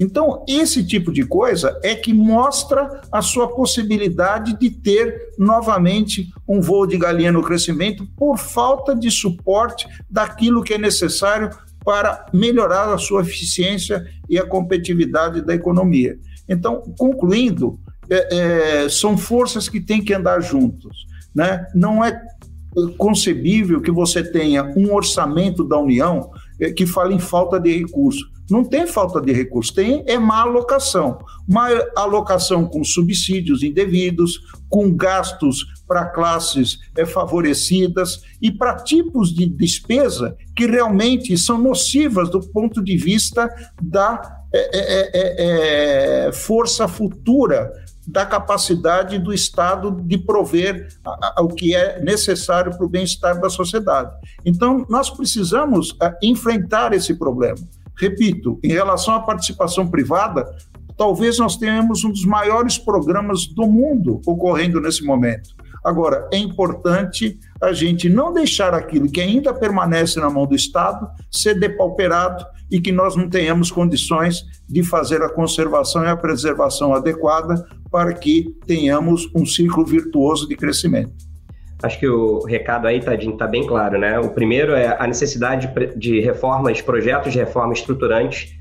[0.00, 6.60] Então, esse tipo de coisa é que mostra a sua possibilidade de ter novamente um
[6.60, 11.50] voo de galinha no crescimento por falta de suporte daquilo que é necessário
[11.84, 16.18] para melhorar a sua eficiência e a competitividade da economia.
[16.48, 17.78] Então, concluindo,
[18.10, 21.06] é, é, são forças que têm que andar juntos.
[21.34, 21.66] Né?
[21.74, 22.20] Não é
[22.96, 28.30] concebível que você tenha um orçamento da União é, que fale em falta de recursos.
[28.50, 31.18] Não tem falta de recursos, tem é má alocação.
[31.48, 39.46] Má alocação com subsídios indevidos, com gastos para classes é, favorecidas e para tipos de
[39.46, 43.48] despesa que realmente são nocivas do ponto de vista
[43.80, 47.72] da é, é força futura
[48.06, 50.88] da capacidade do Estado de prover
[51.38, 54.10] o que é necessário para o bem-estar da sociedade.
[54.44, 57.58] Então, nós precisamos a, enfrentar esse problema.
[57.96, 60.44] Repito, em relação à participação privada,
[60.96, 65.50] talvez nós tenhamos um dos maiores programas do mundo ocorrendo nesse momento.
[65.84, 71.08] Agora, é importante a gente não deixar aquilo que ainda permanece na mão do Estado
[71.30, 76.94] ser depauperado e que nós não tenhamos condições de fazer a conservação e a preservação
[76.94, 81.12] adequada para que tenhamos um ciclo virtuoso de crescimento.
[81.82, 84.18] Acho que o recado aí, Tadinho, está bem claro, né?
[84.18, 88.54] O primeiro é a necessidade de reformas, projetos de reforma estruturantes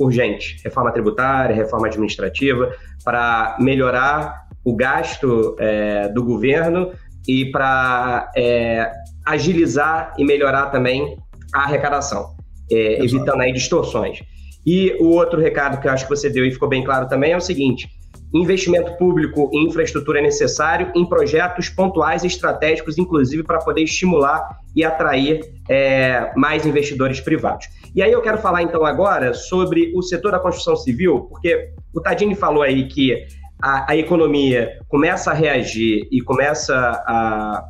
[0.00, 0.60] urgentes.
[0.64, 6.92] Reforma tributária, reforma administrativa, para melhorar o gasto é, do governo
[7.28, 8.90] e para é,
[9.24, 11.16] agilizar e melhorar também
[11.54, 12.34] a arrecadação,
[12.70, 14.22] é, evitando aí distorções.
[14.64, 17.32] E o outro recado que eu acho que você deu e ficou bem claro também
[17.32, 17.88] é o seguinte:
[18.38, 24.56] investimento público em infraestrutura é necessário em projetos pontuais e estratégicos, inclusive para poder estimular
[24.74, 27.68] e atrair é, mais investidores privados.
[27.94, 32.00] E aí eu quero falar então agora sobre o setor da construção civil, porque o
[32.00, 33.26] Tadini falou aí que
[33.62, 37.64] a, a economia começa a reagir e começa a,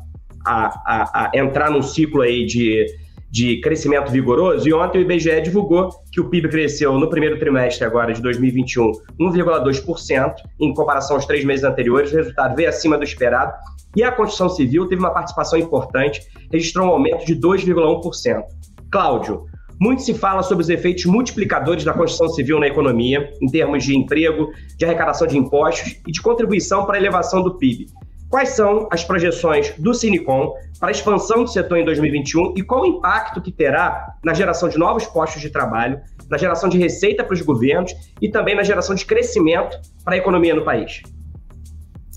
[0.45, 2.85] a, a, entrar num ciclo aí de
[3.33, 4.69] de crescimento vigoroso.
[4.69, 8.91] E ontem o IBGE divulgou que o PIB cresceu no primeiro trimestre agora de 2021
[9.19, 12.13] 1,2%, em comparação aos três meses anteriores.
[12.13, 13.51] O resultado veio acima do esperado.
[13.95, 18.43] E a construção civil teve uma participação importante, registrou um aumento de 2,1%.
[18.91, 19.45] Cláudio,
[19.81, 23.97] muito se fala sobre os efeitos multiplicadores da construção civil na economia, em termos de
[23.97, 27.87] emprego, de arrecadação de impostos e de contribuição para a elevação do PIB.
[28.33, 32.81] Quais são as projeções do Sinicom para a expansão do setor em 2021 e qual
[32.81, 37.23] o impacto que terá na geração de novos postos de trabalho na geração de receita
[37.23, 41.03] para os governos e também na geração de crescimento para a economia no país.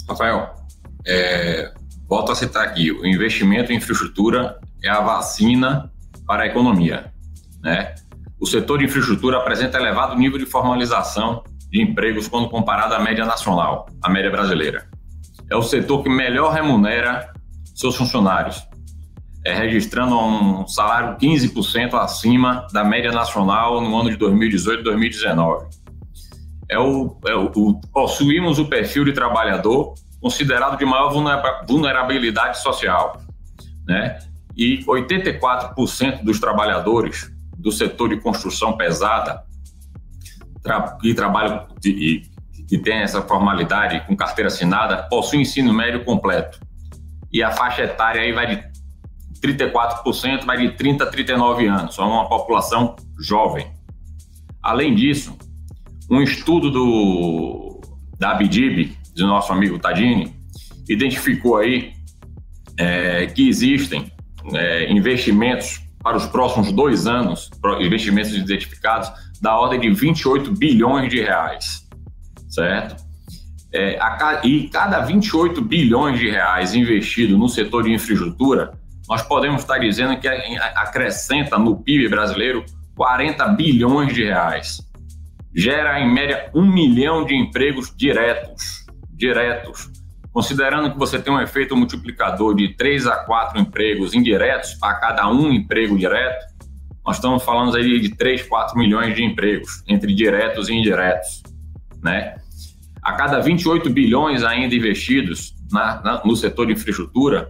[0.09, 0.55] Rafael,
[1.07, 1.71] é,
[2.09, 5.93] volto a citar aqui: o investimento em infraestrutura é a vacina
[6.27, 7.13] para a economia.
[7.63, 7.95] Né?
[8.41, 13.27] O setor de infraestrutura apresenta elevado nível de formalização de empregos quando comparado à média
[13.27, 14.96] nacional, à média brasileira.
[15.51, 17.33] É o setor que melhor remunera
[17.75, 18.67] seus funcionários,
[19.45, 25.67] é, registrando um salário 15% acima da média nacional no ano de 2018 e 2019.
[26.69, 31.13] É o, é o, o, possuímos o perfil de trabalhador considerado de maior
[31.69, 33.21] vulnerabilidade social,
[33.87, 34.19] né?
[34.57, 39.45] E 84% dos trabalhadores do setor de construção pesada
[40.63, 42.23] tra que trabalham e
[42.69, 46.59] que tem essa formalidade com carteira assinada possuem ensino médio completo.
[47.33, 48.77] E a faixa etária aí vai de
[49.41, 53.67] 34%, vai de 30 a 39 anos, é uma população jovem.
[54.63, 55.37] Além disso,
[56.11, 57.81] um estudo do
[58.19, 60.35] da Abdib, do nosso amigo Tadini,
[60.89, 61.93] identificou aí
[62.79, 64.11] é, que existem
[64.55, 67.51] é, investimentos para os próximos dois anos,
[67.81, 69.11] investimentos identificados,
[69.41, 71.86] da ordem de 28 bilhões de reais,
[72.57, 73.05] certo?
[73.73, 78.73] É, a, e cada 28 bilhões de reais investido no setor de infraestrutura,
[79.09, 82.65] nós podemos estar dizendo que acrescenta no PIB brasileiro
[82.97, 84.79] 40 bilhões de reais.
[85.55, 88.87] Gera, em média, um milhão de empregos diretos.
[89.11, 89.91] Diretos.
[90.33, 95.29] Considerando que você tem um efeito multiplicador de 3 a 4 empregos indiretos para cada
[95.29, 96.45] um emprego direto,
[97.07, 101.43] nós estamos falando aí de 3, 4 milhões de empregos, entre diretos e indiretos.
[102.03, 102.37] Né?
[103.07, 107.49] A cada 28 bilhões ainda investidos na, na, no setor de infraestrutura,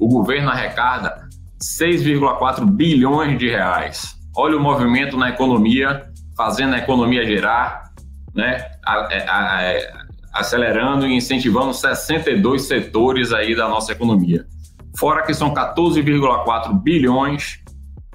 [0.00, 1.28] o governo arrecada
[1.62, 4.18] 6,4 bilhões de reais.
[4.34, 7.92] Olha o movimento na economia, fazendo a economia gerar,
[8.34, 8.64] né?
[8.82, 14.46] A, a, a, acelerando e incentivando 62 setores aí da nossa economia.
[14.98, 17.58] Fora que são 14,4 bilhões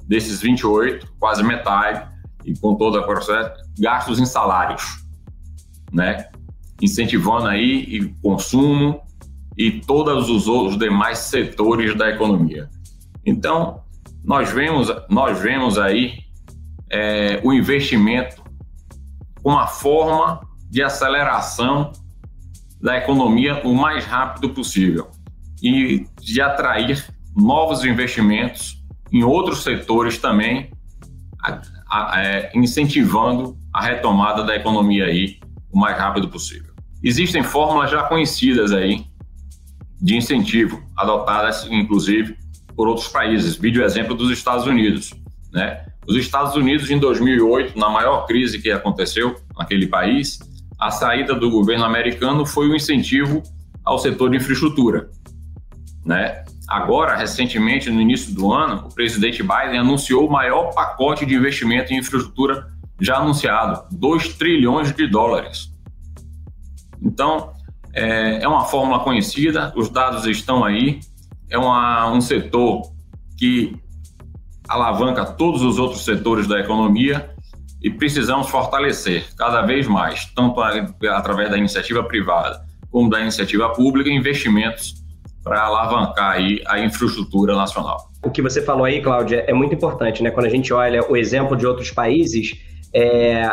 [0.08, 2.04] desses 28, quase metade,
[2.44, 5.06] e com todo o processo, gastos em salários,
[5.94, 6.28] né?
[6.82, 9.02] Incentivando aí o consumo
[9.58, 12.70] e todos os outros demais setores da economia.
[13.26, 13.82] Então,
[14.24, 16.20] nós vemos, nós vemos aí
[16.90, 18.42] é, o investimento
[19.42, 21.92] como uma forma de aceleração
[22.82, 25.10] da economia o mais rápido possível
[25.62, 27.06] e de atrair
[27.36, 30.72] novos investimentos em outros setores também,
[31.42, 35.40] a, a, é, incentivando a retomada da economia aí
[35.72, 36.69] o mais rápido possível.
[37.04, 39.06] Existem fórmulas já conhecidas aí
[40.02, 42.38] de incentivo, adotadas inclusive
[42.76, 43.56] por outros países.
[43.56, 45.14] Vídeo exemplo dos Estados Unidos,
[45.52, 45.86] né?
[46.08, 50.40] Os Estados Unidos em 2008, na maior crise que aconteceu naquele país,
[50.80, 53.44] a saída do governo americano foi o um incentivo
[53.84, 55.10] ao setor de infraestrutura,
[56.06, 56.44] né?
[56.68, 61.92] Agora, recentemente, no início do ano, o presidente Biden anunciou o maior pacote de investimento
[61.92, 62.68] em infraestrutura
[63.00, 65.69] já anunciado, 2 trilhões de dólares.
[67.02, 67.54] Então,
[67.94, 71.00] é, é uma fórmula conhecida, os dados estão aí,
[71.50, 72.84] é uma, um setor
[73.38, 73.76] que
[74.68, 77.32] alavanca todos os outros setores da economia
[77.82, 84.10] e precisamos fortalecer cada vez mais, tanto através da iniciativa privada como da iniciativa pública,
[84.10, 84.96] investimentos
[85.44, 88.10] para alavancar aí a infraestrutura nacional.
[88.24, 90.32] O que você falou aí, Cláudia, é muito importante, né?
[90.32, 92.60] Quando a gente olha o exemplo de outros países,
[92.94, 93.46] é,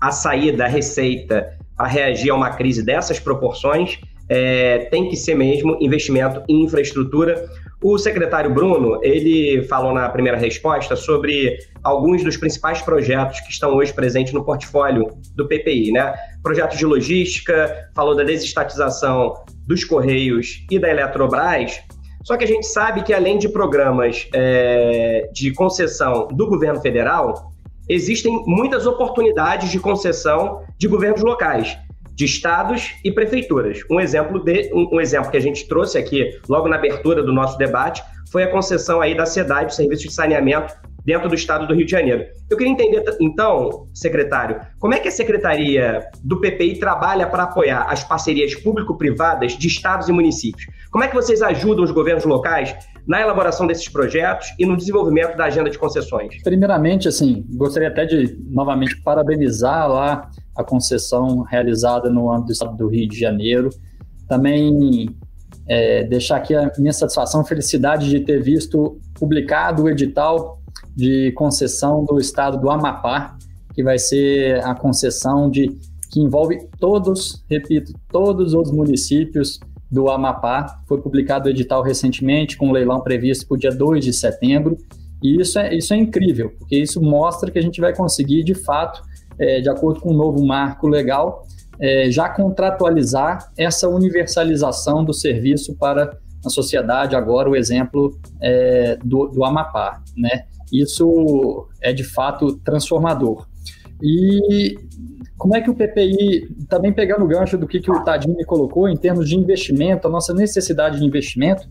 [0.00, 3.98] a saída, a receita a reagir a uma crise dessas proporções
[4.28, 7.46] é, tem que ser mesmo investimento em infraestrutura.
[7.82, 13.74] O secretário Bruno, ele falou na primeira resposta sobre alguns dos principais projetos que estão
[13.74, 16.14] hoje presentes no portfólio do PPI, né?
[16.42, 19.34] Projetos de logística, falou da desestatização
[19.66, 21.80] dos Correios e da Eletrobras.
[22.22, 27.52] Só que a gente sabe que além de programas é, de concessão do governo federal,
[27.88, 31.76] existem muitas oportunidades de concessão de governos locais,
[32.14, 33.80] de estados e prefeituras.
[33.90, 37.32] Um exemplo, de, um, um, exemplo que a gente trouxe aqui logo na abertura do
[37.32, 40.74] nosso debate foi a concessão aí da SEDAI, Serviço de Saneamento,
[41.04, 42.24] dentro do estado do Rio de Janeiro.
[42.48, 47.82] Eu queria entender, então, secretário, como é que a Secretaria do PPI trabalha para apoiar
[47.90, 50.66] as parcerias público-privadas de estados e municípios?
[50.90, 52.74] Como é que vocês ajudam os governos locais
[53.06, 56.42] na elaboração desses projetos e no desenvolvimento da agenda de concessões?
[56.42, 62.76] Primeiramente, assim, gostaria até de novamente parabenizar lá a concessão realizada no âmbito do estado
[62.76, 63.68] do Rio de Janeiro.
[64.26, 65.08] Também
[65.68, 70.60] é, deixar aqui a minha satisfação, felicidade de ter visto publicado o edital
[70.94, 73.36] de concessão do estado do Amapá,
[73.74, 75.68] que vai ser a concessão de
[76.10, 79.58] que envolve todos, repito, todos os municípios
[79.90, 80.80] do Amapá.
[80.86, 84.76] Foi publicado o edital recentemente, com um leilão previsto para o dia 2 de setembro.
[85.20, 88.54] E isso é, isso é incrível, porque isso mostra que a gente vai conseguir, de
[88.54, 89.02] fato,
[89.38, 91.44] é, de acordo com o novo marco legal,
[91.80, 97.16] é, já contratualizar essa universalização do serviço para a sociedade.
[97.16, 100.02] Agora, o exemplo é, do, do Amapá.
[100.16, 100.44] Né?
[100.72, 103.46] Isso é, de fato, transformador.
[104.02, 104.76] E
[105.36, 108.88] como é que o PPI, também pegando o gancho do que, que o Tadini colocou
[108.88, 111.68] em termos de investimento, a nossa necessidade de investimento,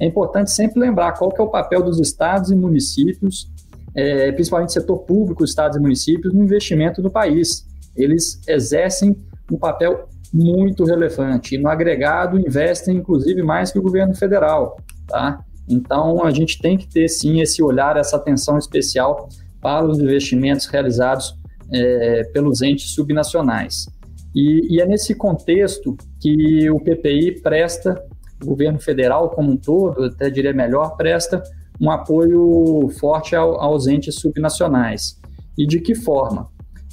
[0.00, 3.50] é importante sempre lembrar qual que é o papel dos estados e municípios,
[3.94, 7.66] é, principalmente setor público, estados e municípios, no investimento do país.
[7.96, 9.16] Eles exercem
[9.52, 14.76] um papel muito relevante e no agregado investem inclusive mais que o governo federal,
[15.08, 15.44] tá?
[15.70, 19.28] Então a gente tem que ter sim esse olhar, essa atenção especial
[19.60, 21.34] para os investimentos realizados
[21.72, 23.86] é, pelos entes subnacionais.
[24.34, 28.02] E, e, é nesse contexto que o PPI presta,
[28.42, 31.42] o governo federal como um todo, até diria melhor, presta
[31.80, 35.18] um apoio forte ao, aos entes subnacionais.
[35.58, 36.48] E de que forma?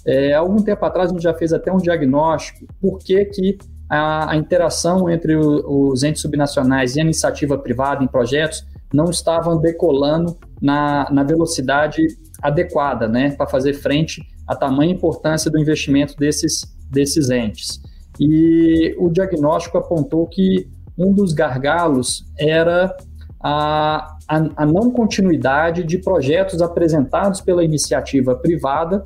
[0.06, 3.58] É, algum tempo atrás a gente já fez até um diagnóstico por que, que
[3.90, 9.10] a, a interação entre o, os entes subnacionais e a iniciativa privada em projetos não
[9.10, 12.06] estavam decolando na, na velocidade
[12.42, 17.82] adequada, né, para fazer frente a tamanha importância do investimento desses, desses entes.
[18.20, 20.68] E o diagnóstico apontou que
[20.98, 22.96] um dos gargalos era
[23.40, 29.04] a, a, a não continuidade de projetos apresentados pela iniciativa privada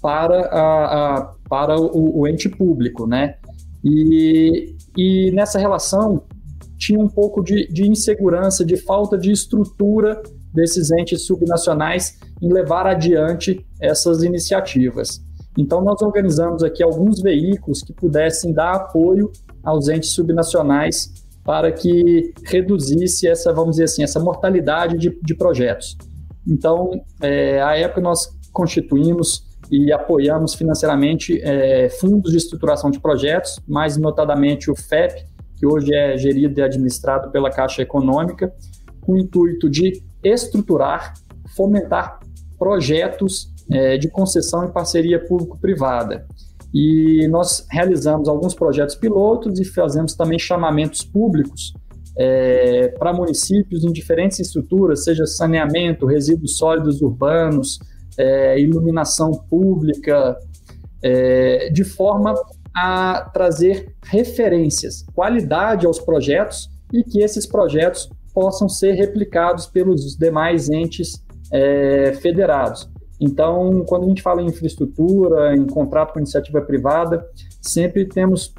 [0.00, 3.36] para, a, a para o, o, ente público, né?
[3.84, 6.22] E, e nessa relação
[6.78, 10.22] tinha um pouco de, de insegurança, de falta de estrutura
[10.52, 15.20] desses entes subnacionais em levar adiante essas iniciativas.
[15.58, 19.30] Então, nós organizamos aqui alguns veículos que pudessem dar apoio
[19.64, 21.12] aos entes subnacionais
[21.42, 25.96] para que reduzisse essa, vamos dizer assim, essa mortalidade de, de projetos.
[26.46, 26.90] Então,
[27.22, 33.96] é, à época, nós constituímos e apoiamos financeiramente é, fundos de estruturação de projetos, mais
[33.96, 35.24] notadamente o FEP,
[35.56, 38.52] que hoje é gerido e administrado pela Caixa Econômica,
[39.00, 41.14] com o intuito de estruturar,
[41.56, 42.20] fomentar
[42.58, 46.26] projetos é, de concessão em parceria público-privada.
[46.74, 51.72] E nós realizamos alguns projetos pilotos e fazemos também chamamentos públicos
[52.18, 57.78] é, para municípios em diferentes estruturas, seja saneamento, resíduos sólidos urbanos,
[58.18, 60.38] é, iluminação pública,
[61.02, 62.34] é, de forma
[62.74, 70.68] a trazer referências, qualidade aos projetos e que esses projetos possam ser replicados pelos demais
[70.68, 72.88] entes é, federados.
[73.18, 77.26] Então, quando a gente fala em infraestrutura, em contrato com iniciativa privada,
[77.62, 78.52] sempre temos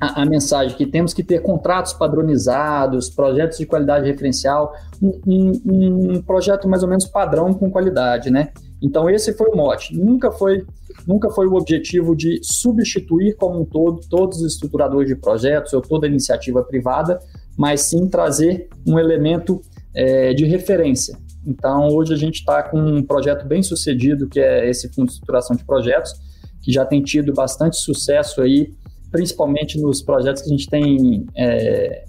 [0.00, 6.12] a, a, mensagem que temos que ter contratos padronizados, projetos de qualidade referencial, um, um,
[6.14, 8.48] um, projeto mais ou menos padrão com qualidade, né?
[8.82, 9.96] Então esse foi o mote.
[9.96, 10.66] Nunca foi,
[11.06, 15.80] nunca foi o objetivo de substituir como um todo todos os estruturadores de projetos ou
[15.80, 17.20] toda iniciativa privada,
[17.56, 19.62] mas sim trazer um elemento
[19.94, 21.16] é, de referência.
[21.46, 25.12] Então, hoje a gente está com um projeto bem sucedido, que é esse Fundo de
[25.12, 26.14] Estruturação de Projetos,
[26.62, 28.72] que já tem tido bastante sucesso aí,
[29.10, 32.04] principalmente nos projetos que a gente tem é,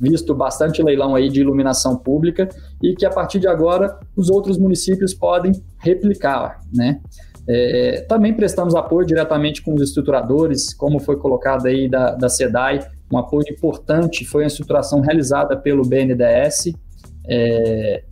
[0.00, 2.48] visto bastante leilão aí de iluminação pública
[2.82, 7.00] e que a partir de agora os outros municípios podem replicar, né?
[7.48, 12.80] É, também prestamos apoio diretamente com os estruturadores, como foi colocado aí da, da SEDAI,
[13.12, 16.72] um apoio importante foi a estruturação realizada pelo BNDES
[17.26, 18.04] é,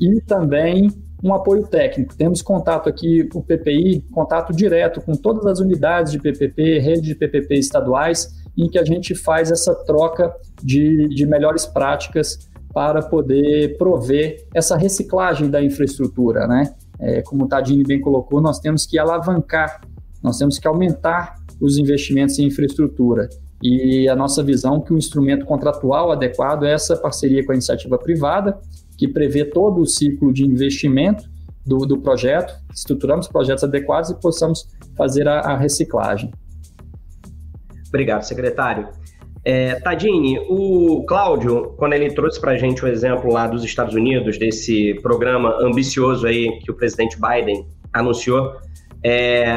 [0.00, 0.90] e também
[1.22, 2.14] um apoio técnico.
[2.16, 7.14] Temos contato aqui, o PPI, contato direto com todas as unidades de PPP, rede de
[7.14, 13.76] PPP estaduais, em que a gente faz essa troca de, de melhores práticas para poder
[13.76, 16.74] prover essa reciclagem da infraestrutura, né?
[16.98, 19.80] É, como o Tadini bem colocou, nós temos que alavancar,
[20.22, 23.28] nós temos que aumentar os investimentos em infraestrutura.
[23.62, 27.98] E a nossa visão que o instrumento contratual adequado é essa parceria com a iniciativa
[27.98, 28.58] privada,
[28.96, 31.24] que prevê todo o ciclo de investimento
[31.64, 36.32] do, do projeto, estruturamos projetos adequados e possamos fazer a, a reciclagem.
[37.92, 38.88] Obrigado, secretário.
[39.44, 43.94] É, Tadini, o Cláudio, quando ele trouxe para a gente o exemplo lá dos Estados
[43.94, 48.56] Unidos, desse programa ambicioso aí que o presidente Biden anunciou,
[49.04, 49.52] é,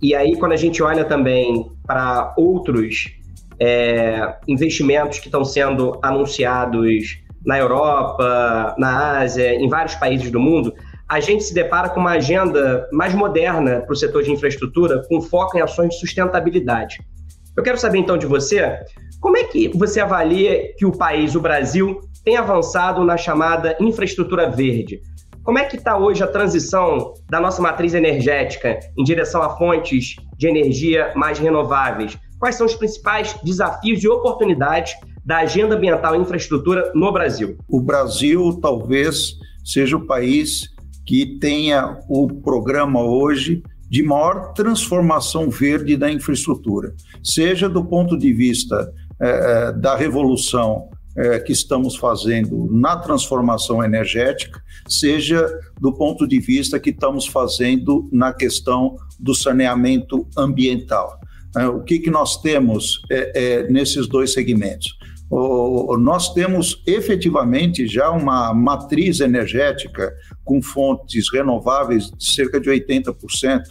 [0.00, 3.12] e aí quando a gente olha também para outros
[3.60, 10.72] é, investimentos que estão sendo anunciados na Europa, na Ásia, em vários países do mundo,
[11.08, 15.20] a gente se depara com uma agenda mais moderna para o setor de infraestrutura, com
[15.20, 16.98] foco em ações de sustentabilidade.
[17.58, 18.78] Eu quero saber então de você,
[19.20, 24.48] como é que você avalia que o país, o Brasil, tem avançado na chamada infraestrutura
[24.48, 25.02] verde?
[25.42, 30.14] Como é que está hoje a transição da nossa matriz energética em direção a fontes
[30.36, 32.16] de energia mais renováveis?
[32.38, 34.94] Quais são os principais desafios e oportunidades
[35.26, 37.58] da agenda ambiental e infraestrutura no Brasil?
[37.68, 39.34] O Brasil talvez
[39.64, 40.68] seja o país
[41.04, 48.32] que tenha o programa hoje de maior transformação verde da infraestrutura, seja do ponto de
[48.32, 55.48] vista é, da revolução é, que estamos fazendo na transformação energética, seja
[55.80, 61.18] do ponto de vista que estamos fazendo na questão do saneamento ambiental.
[61.74, 63.00] O que, que nós temos
[63.70, 64.94] nesses dois segmentos?
[65.30, 70.12] Nós temos efetivamente já uma matriz energética
[70.44, 73.62] com fontes renováveis de cerca de 80%.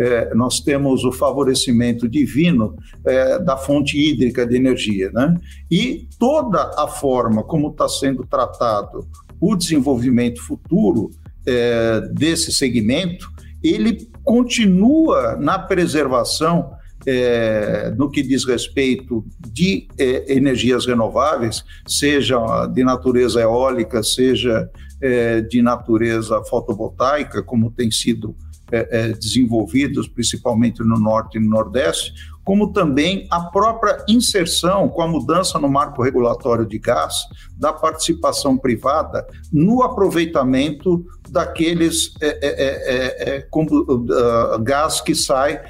[0.00, 5.10] É, nós temos o favorecimento divino é, da fonte hídrica de energia.
[5.12, 5.34] Né?
[5.68, 9.08] E toda a forma como está sendo tratado
[9.40, 11.10] o desenvolvimento futuro
[11.46, 13.28] é, desse segmento,
[13.62, 22.84] ele continua na preservação é, no que diz respeito de é, energias renováveis, seja de
[22.84, 24.68] natureza eólica, seja
[25.00, 28.34] é, de natureza fotovoltaica, como tem sido
[28.70, 32.12] é, é, desenvolvidos, principalmente no Norte e no Nordeste,
[32.48, 37.14] como também a própria inserção com a mudança no marco regulatório de gás
[37.58, 45.60] da participação privada no aproveitamento daqueles é, é, é, é uh, gás que sai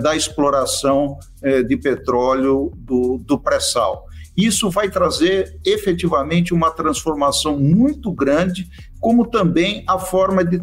[0.00, 1.18] da exploração
[1.66, 4.06] de petróleo do, do pré-sal.
[4.36, 8.68] Isso vai trazer efetivamente uma transformação muito grande,
[9.00, 10.60] como também a forma de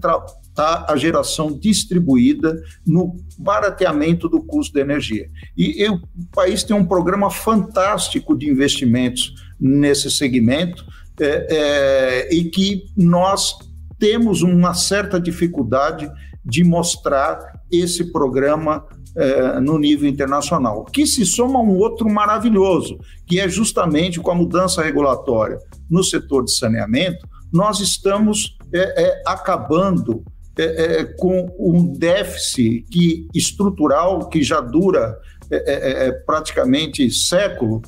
[0.56, 5.30] tratar a geração distribuída no barateamento do custo da energia.
[5.56, 6.00] E, e o
[6.34, 10.86] país tem um programa fantástico de investimentos nesse segmento
[11.20, 11.48] é,
[12.30, 13.58] é, e que nós
[14.00, 16.10] temos uma certa dificuldade
[16.44, 17.40] de mostrar
[17.72, 18.86] esse programa
[19.16, 24.30] é, no nível internacional, que se soma a um outro maravilhoso, que é justamente com
[24.30, 25.58] a mudança regulatória
[25.90, 30.24] no setor de saneamento, nós estamos é, é, acabando
[30.58, 35.18] é, é, com um déficit que, estrutural que já dura
[35.52, 37.82] é, praticamente século,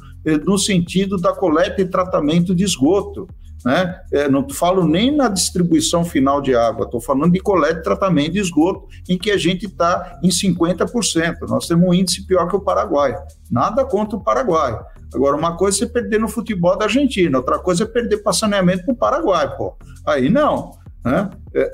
[0.45, 3.27] no sentido da coleta e tratamento de esgoto.
[3.65, 3.99] Né?
[4.11, 8.33] É, não falo nem na distribuição final de água, estou falando de coleta e tratamento
[8.33, 11.35] de esgoto, em que a gente está em 50%.
[11.49, 13.15] Nós temos um índice pior que o Paraguai.
[13.49, 14.77] Nada contra o Paraguai.
[15.13, 18.33] Agora, uma coisa é você perder no futebol da Argentina, outra coisa é perder para
[18.33, 19.75] saneamento para o Paraguai, pô.
[20.05, 20.71] Aí não.
[21.07, 21.29] Né?
[21.55, 21.71] É,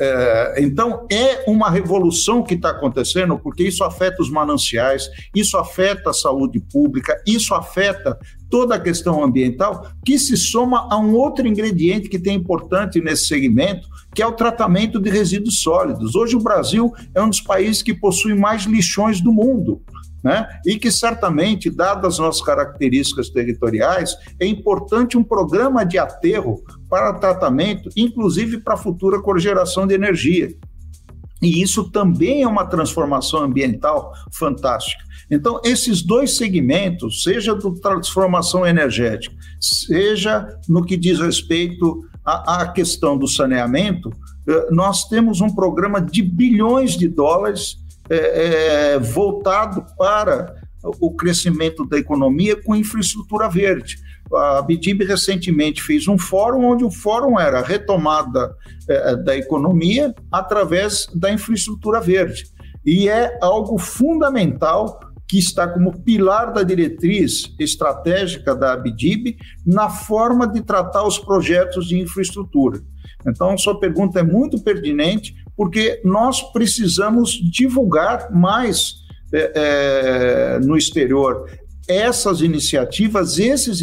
[0.58, 6.12] é, então, é uma revolução que está acontecendo, porque isso afeta os mananciais, isso afeta
[6.12, 8.16] a saúde pública, isso afeta
[8.48, 13.26] toda a questão ambiental, que se soma a um outro ingrediente que tem importante nesse
[13.26, 16.14] segmento, que é o tratamento de resíduos sólidos.
[16.14, 19.82] Hoje, o Brasil é um dos países que possui mais lixões do mundo
[20.24, 20.48] né?
[20.66, 27.14] e que certamente, dadas as nossas características territoriais, é importante um programa de aterro para
[27.14, 30.50] tratamento, inclusive para a futura cogeração de energia.
[31.42, 35.04] E isso também é uma transformação ambiental fantástica.
[35.30, 43.18] Então, esses dois segmentos, seja do transformação energética, seja no que diz respeito à, questão
[43.18, 44.10] do saneamento,
[44.48, 48.16] eh, nós temos um programa de bilhões de dólares é,
[48.94, 50.56] é, voltado para
[51.00, 53.98] o crescimento da economia com infraestrutura verde.
[54.34, 58.54] A BIDIB recentemente fez um fórum onde o fórum era retomada
[58.90, 62.46] é, da economia através da infraestrutura verde.
[62.86, 70.46] E é algo fundamental que está como pilar da diretriz estratégica da BIDIB na forma
[70.46, 72.82] de tratar os projetos de infraestrutura.
[73.26, 81.50] Então, sua pergunta é muito pertinente, porque nós precisamos divulgar mais é, é, no exterior
[81.88, 83.82] essas iniciativas, esses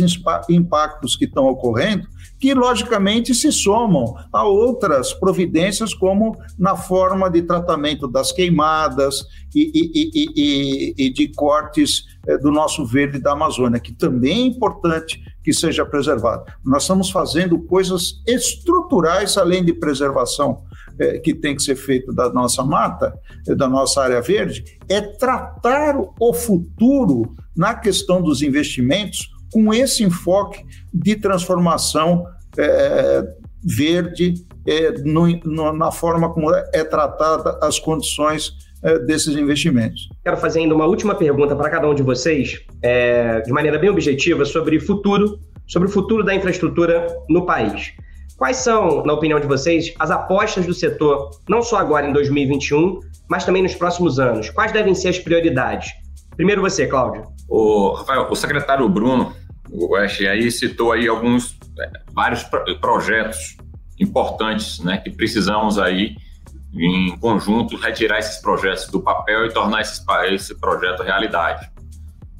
[0.48, 2.08] impactos que estão ocorrendo,
[2.38, 9.70] que logicamente se somam a outras providências, como na forma de tratamento das queimadas e,
[9.74, 15.22] e, e, e de cortes é, do nosso verde da Amazônia, que também é importante
[15.44, 16.44] que seja preservado.
[16.64, 20.62] Nós estamos fazendo coisas estruturais além de preservação
[21.00, 25.00] é, que tem que ser feito da nossa mata, é, da nossa área verde, é
[25.00, 32.26] tratar o futuro na questão dos investimentos com esse enfoque de transformação
[32.56, 33.24] é,
[33.62, 34.34] verde
[34.66, 40.08] é, no, no, na forma como é tratada as condições é, desses investimentos.
[40.24, 43.90] Quero fazer ainda uma última pergunta para cada um de vocês, é, de maneira bem
[43.90, 47.92] objetiva, sobre futuro, sobre o futuro da infraestrutura no país.
[48.40, 53.00] Quais são, na opinião de vocês, as apostas do setor, não só agora em 2021,
[53.28, 54.48] mas também nos próximos anos?
[54.48, 55.90] Quais devem ser as prioridades?
[56.36, 57.24] Primeiro você, Cláudio.
[57.46, 59.36] O, Rafael, o secretário Bruno
[59.70, 62.42] o West aí citou aí alguns é, vários
[62.80, 63.58] projetos
[63.98, 66.16] importantes, né, que precisamos aí
[66.72, 71.70] em conjunto retirar esses projetos do papel e tornar esses, esse projeto realidade.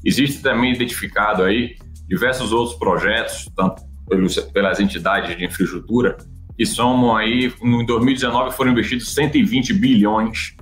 [0.03, 1.75] Existe também identificado aí
[2.07, 6.17] diversos outros projetos, tanto pelos, pelas entidades de infraestrutura,
[6.57, 10.53] que somam aí, em 2019 foram investidos 120 bilhões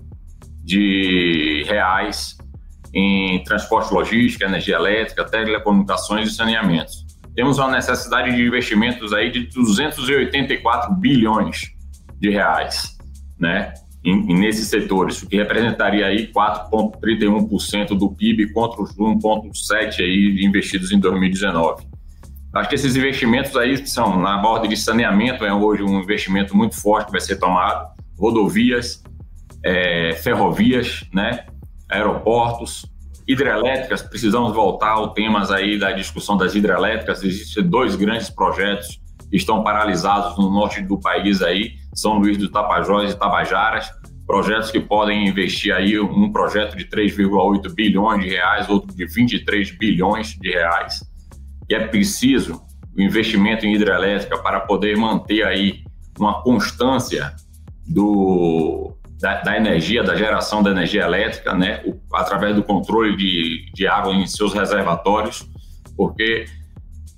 [0.63, 2.37] de reais
[2.93, 7.05] em transporte logístico, energia elétrica, telecomunicações e saneamentos.
[7.35, 11.71] Temos uma necessidade de investimentos aí de 284 bilhões
[12.19, 12.97] de reais,
[13.39, 13.73] né?
[14.03, 20.91] Em, nesses setores, o que representaria aí 4,31% do PIB contra os 1,7% aí investidos
[20.91, 21.88] em 2019.
[22.53, 26.79] Acho que esses investimentos aí são na borda de saneamento, é hoje um investimento muito
[26.79, 29.03] forte que vai ser tomado, rodovias,
[29.63, 31.45] é, ferrovias, né?
[31.89, 32.85] aeroportos,
[33.27, 37.23] hidrelétricas, precisamos voltar ao temas aí da discussão das hidrelétricas.
[37.23, 42.49] Existem dois grandes projetos que estão paralisados no norte do país aí, São Luís do
[42.49, 43.91] Tapajós e Tabajaras,
[44.25, 49.71] projetos que podem investir aí um projeto de 3,8 bilhões de reais, outro de 23
[49.77, 51.09] bilhões de reais.
[51.70, 52.61] E é preciso
[52.97, 55.84] o investimento em hidrelétrica para poder manter aí
[56.17, 57.34] uma constância
[57.88, 63.70] do da, da, energia, da geração da energia elétrica, né, o, através do controle de,
[63.74, 65.47] de água em seus reservatórios,
[65.95, 66.45] porque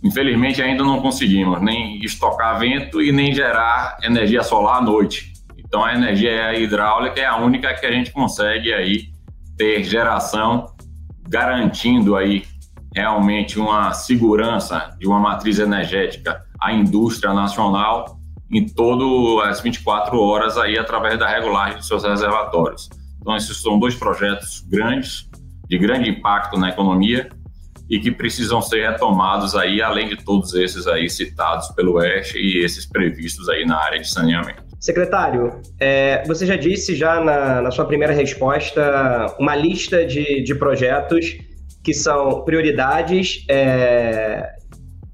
[0.04, 5.32] infelizmente ainda não conseguimos nem estocar vento e nem gerar energia solar à noite.
[5.58, 9.10] Então a energia hidráulica é a única que a gente consegue aí
[9.56, 10.74] ter geração
[11.30, 12.43] garantindo aí
[12.94, 18.18] realmente uma segurança de uma matriz energética à indústria nacional
[18.52, 22.89] em todo as 24 horas aí através da regulagem dos seus reservatórios.
[23.22, 25.30] Então esses são dois projetos grandes,
[25.70, 27.30] de grande impacto na economia
[27.89, 32.64] e que precisam ser retomados aí, além de todos esses aí citados pelo Oeste e
[32.64, 34.64] esses previstos aí na área de saneamento.
[34.80, 40.56] Secretário, é, você já disse já na, na, sua primeira resposta uma lista de, de
[40.56, 41.38] projetos
[41.84, 44.49] que são prioridades é,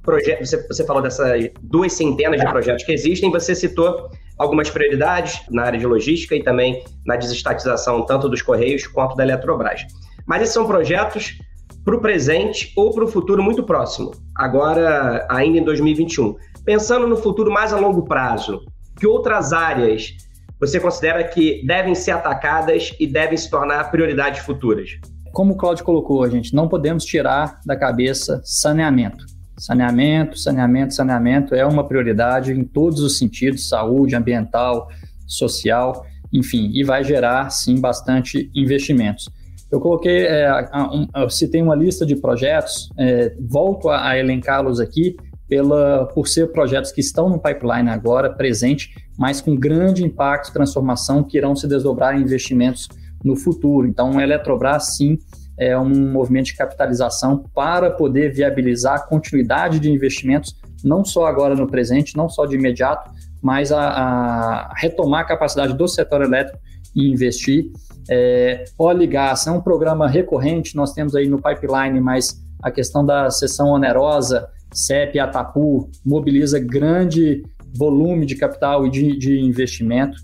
[0.04, 5.42] projetos, você, você falou dessas duas centenas de projetos que existem, você citou algumas prioridades
[5.50, 9.86] na área de logística e também na desestatização tanto dos Correios quanto da Eletrobras.
[10.26, 11.38] Mas esses são projetos
[11.84, 16.36] para o presente ou para o futuro muito próximo, agora ainda em 2021.
[16.66, 18.62] Pensando no futuro mais a longo prazo,
[19.00, 20.14] que outras áreas
[20.60, 24.90] você considera que devem ser atacadas e devem se tornar prioridades futuras?
[25.32, 29.26] Como o Claudio colocou, a gente não podemos tirar da cabeça saneamento.
[29.58, 34.88] Saneamento, saneamento, saneamento é uma prioridade em todos os sentidos, saúde, ambiental,
[35.26, 39.30] social, enfim, e vai gerar sim bastante investimentos.
[39.72, 44.80] Eu coloquei, é, um, eu citei uma lista de projetos, é, volto a, a elencá-los
[44.80, 45.18] aqui
[45.48, 51.24] pela, por ser projetos que estão no pipeline agora, presente, mas com grande impacto, transformação,
[51.24, 52.88] que irão se desdobrar em investimentos
[53.28, 53.88] no futuro.
[53.88, 55.18] Então, a Eletrobras, sim,
[55.60, 61.56] é, um movimento de capitalização para poder viabilizar a continuidade de investimentos, não só agora
[61.56, 63.12] no presente, não só de imediato,
[63.42, 66.60] mas a, a retomar a capacidade do setor elétrico
[66.96, 67.72] e investir.
[68.10, 68.64] É,
[69.10, 73.70] gás é um programa recorrente, nós temos aí no pipeline, mas a questão da sessão
[73.70, 77.44] onerosa, CEP e Atapu, mobiliza grande
[77.76, 80.18] volume de capital e de, de investimento.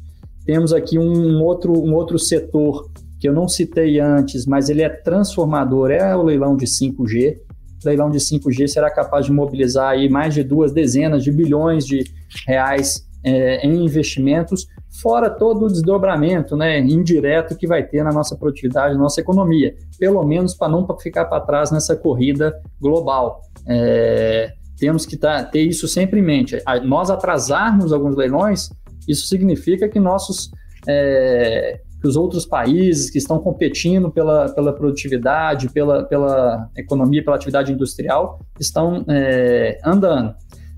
[0.46, 2.90] Temos aqui um outro, um outro setor
[3.20, 7.38] que eu não citei antes, mas ele é transformador, é o leilão de 5G.
[7.84, 11.86] O leilão de 5G será capaz de mobilizar aí mais de duas dezenas de bilhões
[11.86, 12.04] de
[12.46, 14.68] reais é, em investimentos,
[15.02, 19.74] fora todo o desdobramento né, indireto que vai ter na nossa produtividade, na nossa economia,
[19.98, 23.42] pelo menos para não ficar para trás nessa corrida global.
[23.66, 26.62] É, temos que tá, ter isso sempre em mente.
[26.84, 28.70] Nós atrasarmos alguns leilões,
[29.08, 30.52] isso significa que nossos
[30.88, 37.38] é, que os outros países que estão competindo pela, pela produtividade, pela, pela economia, pela
[37.38, 40.36] atividade industrial, estão é, andando.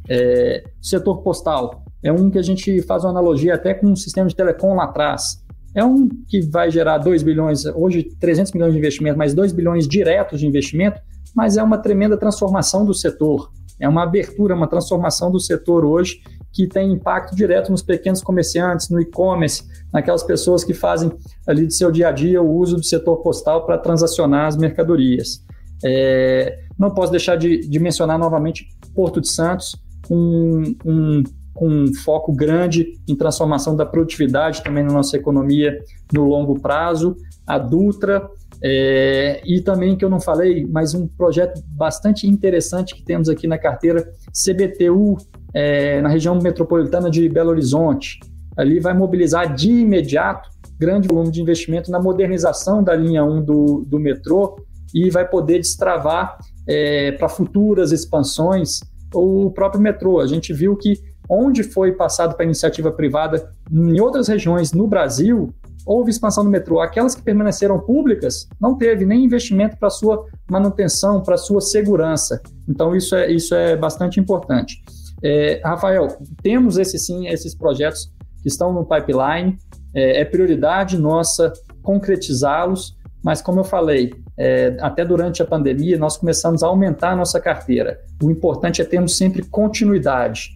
[0.08, 4.28] É, setor postal é um que a gente faz uma analogia até com um sistema
[4.28, 5.44] de telecom lá atrás.
[5.74, 9.88] É um que vai gerar 2 bilhões, hoje 300 milhões de investimento, mais 2 bilhões
[9.88, 11.02] diretos de investimento,
[11.36, 13.50] mas é uma tremenda transformação do setor.
[13.80, 16.22] É uma abertura, uma transformação do setor hoje
[16.56, 21.12] que tem impacto direto nos pequenos comerciantes, no e-commerce, naquelas pessoas que fazem
[21.46, 25.44] ali de seu dia a dia o uso do setor postal para transacionar as mercadorias.
[25.84, 29.76] É, não posso deixar de, de, mencionar novamente Porto de Santos,
[30.08, 31.24] com um,
[31.62, 35.78] um, foco grande em transformação da produtividade também na nossa economia
[36.14, 38.30] no longo prazo, a Dutra,
[38.68, 43.46] é, e também que eu não falei, mas um projeto bastante interessante que temos aqui
[43.46, 45.18] na carteira, CBTU,
[45.54, 48.20] é, na região metropolitana de Belo Horizonte.
[48.58, 50.50] Ali vai mobilizar de imediato
[50.80, 54.58] grande volume de investimento na modernização da linha 1 do, do metrô
[54.94, 56.36] e vai poder destravar
[56.68, 58.80] é, para futuras expansões
[59.14, 60.20] o próprio metrô.
[60.20, 61.00] A gente viu que
[61.30, 65.54] onde foi passado para iniciativa privada em outras regiões no Brasil,
[65.86, 66.80] houve expansão do metrô.
[66.80, 72.42] Aquelas que permaneceram públicas, não teve nem investimento para sua manutenção, para sua segurança.
[72.68, 74.84] Então, isso é, isso é bastante importante.
[75.24, 76.08] É, Rafael,
[76.42, 78.12] temos esse sim, esses projetos
[78.42, 79.58] que estão no pipeline,
[79.94, 86.18] é, é prioridade nossa concretizá-los, mas como eu falei, é, até durante a pandemia nós
[86.18, 88.00] começamos a aumentar a nossa carteira.
[88.22, 90.52] O importante é termos sempre continuidade.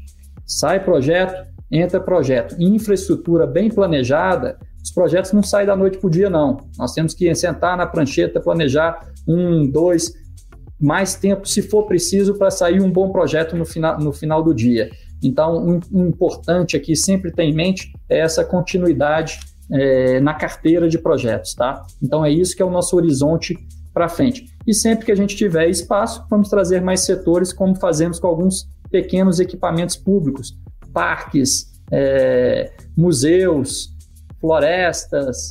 [0.45, 2.55] Sai projeto, entra projeto.
[2.59, 4.59] Infraestrutura bem planejada,
[4.89, 6.57] os projetos não saem da noite para o dia, não.
[6.75, 10.11] Nós temos que sentar na prancheta, planejar um, dois,
[10.79, 14.51] mais tempo, se for preciso, para sair um bom projeto no final, no final do
[14.51, 14.89] dia.
[15.21, 19.39] Então, o um, um importante aqui, sempre ter em mente, é essa continuidade
[19.71, 21.85] é, na carteira de projetos, tá?
[22.01, 23.55] Então, é isso que é o nosso horizonte
[23.93, 24.45] para frente.
[24.65, 28.67] E sempre que a gente tiver espaço, vamos trazer mais setores, como fazemos com alguns
[28.89, 30.57] pequenos equipamentos públicos,
[30.91, 33.98] parques, é, museus,
[34.39, 35.49] florestas,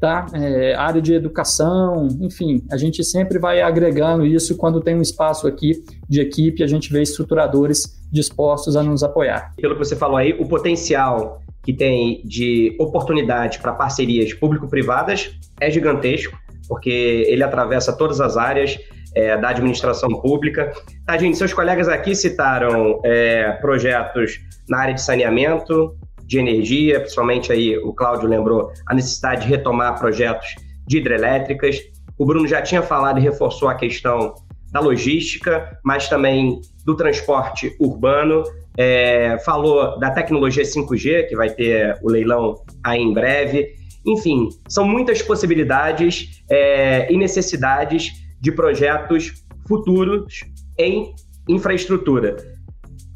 [0.00, 0.26] tá?
[0.34, 5.46] É, área de educação, enfim, a gente sempre vai agregando isso quando tem um espaço
[5.46, 9.52] aqui de equipe, a gente vê estruturadores dispostos a nos apoiar.
[9.56, 15.70] Pelo que você falou aí, o potencial que tem de oportunidade para parcerias público-privadas é
[15.70, 18.78] gigantesco, porque ele atravessa todas as áreas
[19.14, 20.72] é, da administração pública.
[21.06, 25.96] Tá, gente, seus colegas aqui citaram é, projetos na área de saneamento,
[26.26, 30.54] de energia, principalmente aí o Cláudio lembrou a necessidade de retomar projetos
[30.86, 31.80] de hidrelétricas.
[32.18, 34.34] O Bruno já tinha falado e reforçou a questão
[34.72, 38.42] da logística, mas também do transporte urbano.
[38.76, 43.74] É, falou da tecnologia 5G, que vai ter o leilão aí em breve.
[44.04, 50.44] Enfim, são muitas possibilidades é, e necessidades de projetos futuros
[50.78, 51.14] em
[51.48, 52.36] infraestrutura.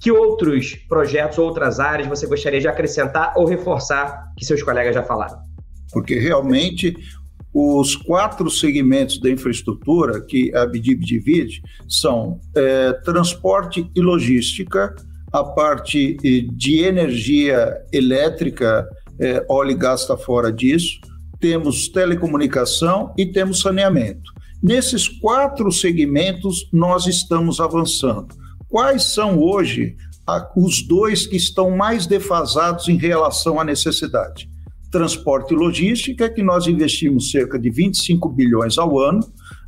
[0.00, 5.02] Que outros projetos, outras áreas você gostaria de acrescentar ou reforçar que seus colegas já
[5.02, 5.38] falaram?
[5.92, 6.96] Porque realmente
[7.52, 14.94] os quatro segmentos da infraestrutura que a BDIB divide são é, transporte e logística,
[15.32, 16.16] a parte
[16.52, 18.86] de energia elétrica,
[19.18, 21.00] é, óleo e gás está fora disso,
[21.40, 24.32] temos telecomunicação e temos saneamento.
[24.62, 28.28] Nesses quatro segmentos, nós estamos avançando.
[28.68, 29.96] Quais são hoje
[30.26, 34.48] a, os dois que estão mais defasados em relação à necessidade?
[34.90, 39.20] Transporte e logística, que nós investimos cerca de 25 bilhões ao ano.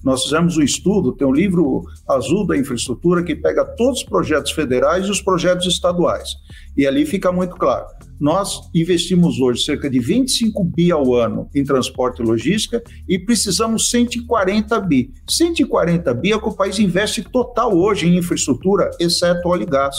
[0.05, 4.53] Nós fizemos um estudo, tem um livro azul da infraestrutura que pega todos os projetos
[4.53, 6.31] federais e os projetos estaduais.
[6.77, 7.87] E ali fica muito claro.
[8.19, 13.91] Nós investimos hoje cerca de 25 bi ao ano em transporte e logística e precisamos
[13.91, 15.11] 140 bi.
[15.29, 19.67] 140 bi é o que o país investe total hoje em infraestrutura, exceto óleo e
[19.67, 19.97] gás.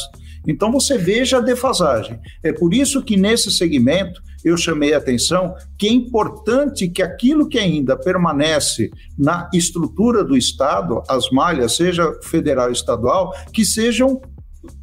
[0.47, 2.20] Então você veja a defasagem.
[2.43, 7.48] É por isso que nesse segmento eu chamei a atenção que é importante que aquilo
[7.48, 14.22] que ainda permanece na estrutura do Estado, as malhas, seja federal estadual, que sejam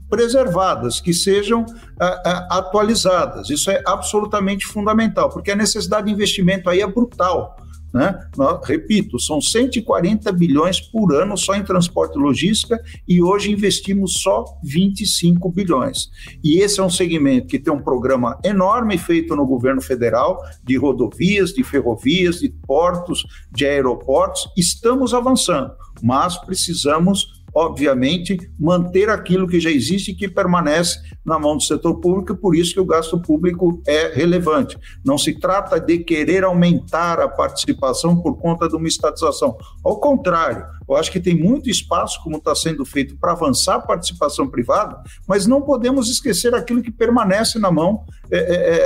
[0.08, 1.66] preservadas, que sejam
[2.00, 3.50] ah, ah, atualizadas.
[3.50, 7.56] Isso é absolutamente fundamental, porque a necessidade de investimento aí é brutal.
[7.92, 8.18] Né?
[8.64, 14.44] repito, são 140 bilhões por ano só em transporte e logística e hoje investimos só
[14.62, 16.10] 25 bilhões.
[16.44, 20.76] E esse é um segmento que tem um programa enorme feito no governo federal de
[20.76, 24.48] rodovias, de ferrovias, de portos, de aeroportos.
[24.56, 25.72] Estamos avançando,
[26.02, 32.00] mas precisamos obviamente, manter aquilo que já existe e que permanece na mão do setor
[32.00, 34.78] público, e por isso que o gasto público é relevante.
[35.04, 39.56] Não se trata de querer aumentar a participação por conta de uma estatização.
[39.84, 43.80] Ao contrário, eu acho que tem muito espaço, como está sendo feito, para avançar a
[43.80, 48.38] participação privada, mas não podemos esquecer aquilo que permanece na mão é,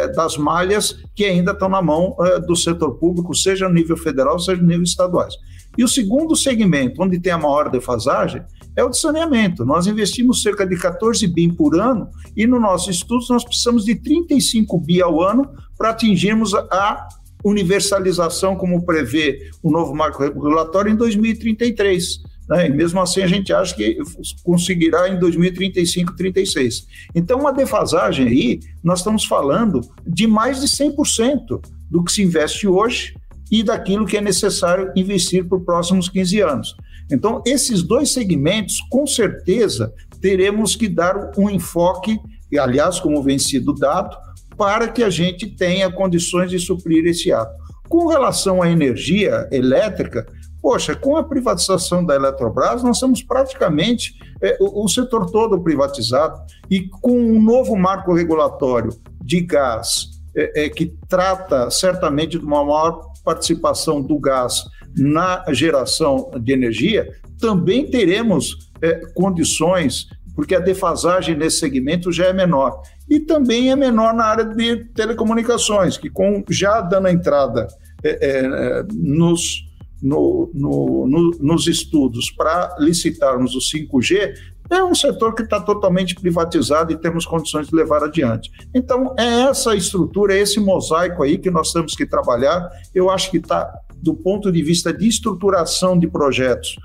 [0.05, 3.97] é, das malhas que ainda estão na mão é, do setor público, seja no nível
[3.97, 5.35] federal, seja no nível estaduais.
[5.77, 8.43] E o segundo segmento, onde tem a maior defasagem,
[8.77, 9.64] é o de saneamento.
[9.64, 13.95] Nós investimos cerca de 14 bi por ano e no nosso estudo nós precisamos de
[13.95, 17.09] 35 bi ao ano para atingirmos a
[17.45, 22.20] universalização, como prevê o novo marco regulatório, em 2033.
[22.49, 22.66] Né?
[22.66, 23.99] E mesmo assim a gente acha que
[24.45, 26.87] conseguirá em 2035, 36.
[27.14, 31.61] Então, uma defasagem aí, nós estamos falando de mais de 100%
[31.91, 33.14] do que se investe hoje
[33.53, 36.75] e daquilo que é necessário investir para os próximos 15 anos.
[37.11, 39.93] Então, esses dois segmentos, com certeza,
[40.23, 42.19] teremos que dar um enfoque,
[42.51, 44.17] e aliás, como vem sido dado,
[44.57, 47.53] para que a gente tenha condições de suprir esse ato.
[47.91, 50.27] Com relação à energia elétrica,
[50.63, 56.41] poxa, com a privatização da Eletrobras, nós estamos praticamente é, o, o, setor todo privatizado
[56.71, 58.91] e com um novo marco regulatório
[59.23, 64.64] de gás é, é, que trata certamente de uma maior participação do gás
[64.97, 72.33] na geração de energia, também teremos é, condições porque a defasagem nesse segmento já é
[72.33, 72.83] menor.
[73.09, 77.66] E também é menor na área de telecomunicações, que com já dando entrada
[78.03, 79.64] é, é, nos,
[80.03, 84.35] no, no, no, nos estudos para licitarmos o 5G,
[84.75, 88.51] é um setor que está totalmente privatizado e temos condições de levar adiante.
[88.75, 92.70] Então, é essa estrutura, é esse mosaico aí que nós temos que trabalhar.
[92.95, 96.77] Eu acho que está, do ponto de vista de estruturação de projetos,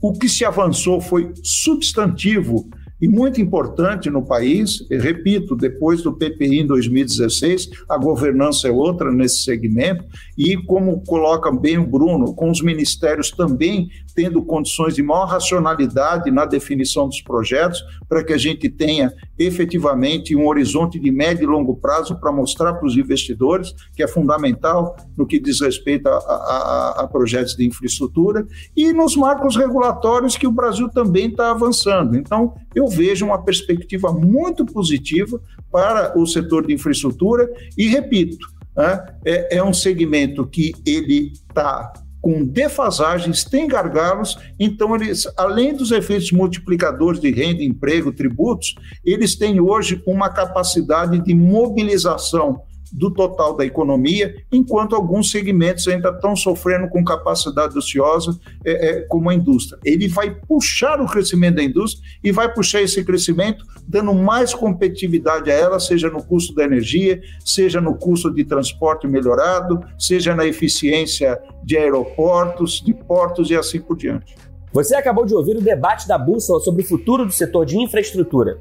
[0.00, 2.68] o que se avançou foi substantivo
[3.00, 4.86] e muito importante no país.
[4.90, 10.04] Repito, depois do PPI em 2016, a governança é outra nesse segmento,
[10.36, 13.88] e como coloca bem o Bruno, com os ministérios também
[14.18, 20.34] tendo condições de maior racionalidade na definição dos projetos, para que a gente tenha efetivamente
[20.34, 24.96] um horizonte de médio e longo prazo para mostrar para os investidores, que é fundamental
[25.16, 28.44] no que diz respeito a, a, a projetos de infraestrutura,
[28.76, 32.16] e nos marcos regulatórios que o Brasil também está avançando.
[32.16, 39.04] Então, eu vejo uma perspectiva muito positiva para o setor de infraestrutura, e repito, né,
[39.24, 45.92] é, é um segmento que ele está com defasagens, tem gargalos, então eles, além dos
[45.92, 48.74] efeitos multiplicadores de renda, emprego, tributos,
[49.04, 52.62] eles têm hoje uma capacidade de mobilização
[52.92, 59.00] do total da economia, enquanto alguns segmentos ainda estão sofrendo com capacidade ociosa, é, é,
[59.02, 59.78] como a indústria.
[59.84, 65.50] Ele vai puxar o crescimento da indústria e vai puxar esse crescimento, dando mais competitividade
[65.50, 70.46] a ela, seja no custo da energia, seja no custo de transporte melhorado, seja na
[70.46, 74.34] eficiência de aeroportos, de portos e assim por diante.
[74.72, 78.58] Você acabou de ouvir o debate da Bússola sobre o futuro do setor de infraestrutura.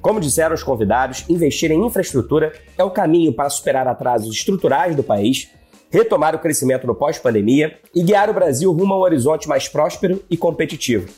[0.00, 5.02] Como disseram os convidados, investir em infraestrutura é o caminho para superar atrasos estruturais do
[5.02, 5.50] país,
[5.90, 10.22] retomar o crescimento no pós-pandemia e guiar o Brasil rumo a um horizonte mais próspero
[10.30, 11.08] e competitivo.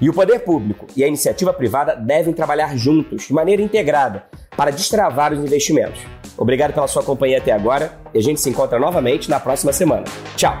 [0.00, 4.24] E o poder público e a iniciativa privada devem trabalhar juntos, de maneira integrada,
[4.56, 6.00] para destravar os investimentos.
[6.36, 10.04] Obrigado pela sua companhia até agora e a gente se encontra novamente na próxima semana.
[10.36, 10.60] Tchau!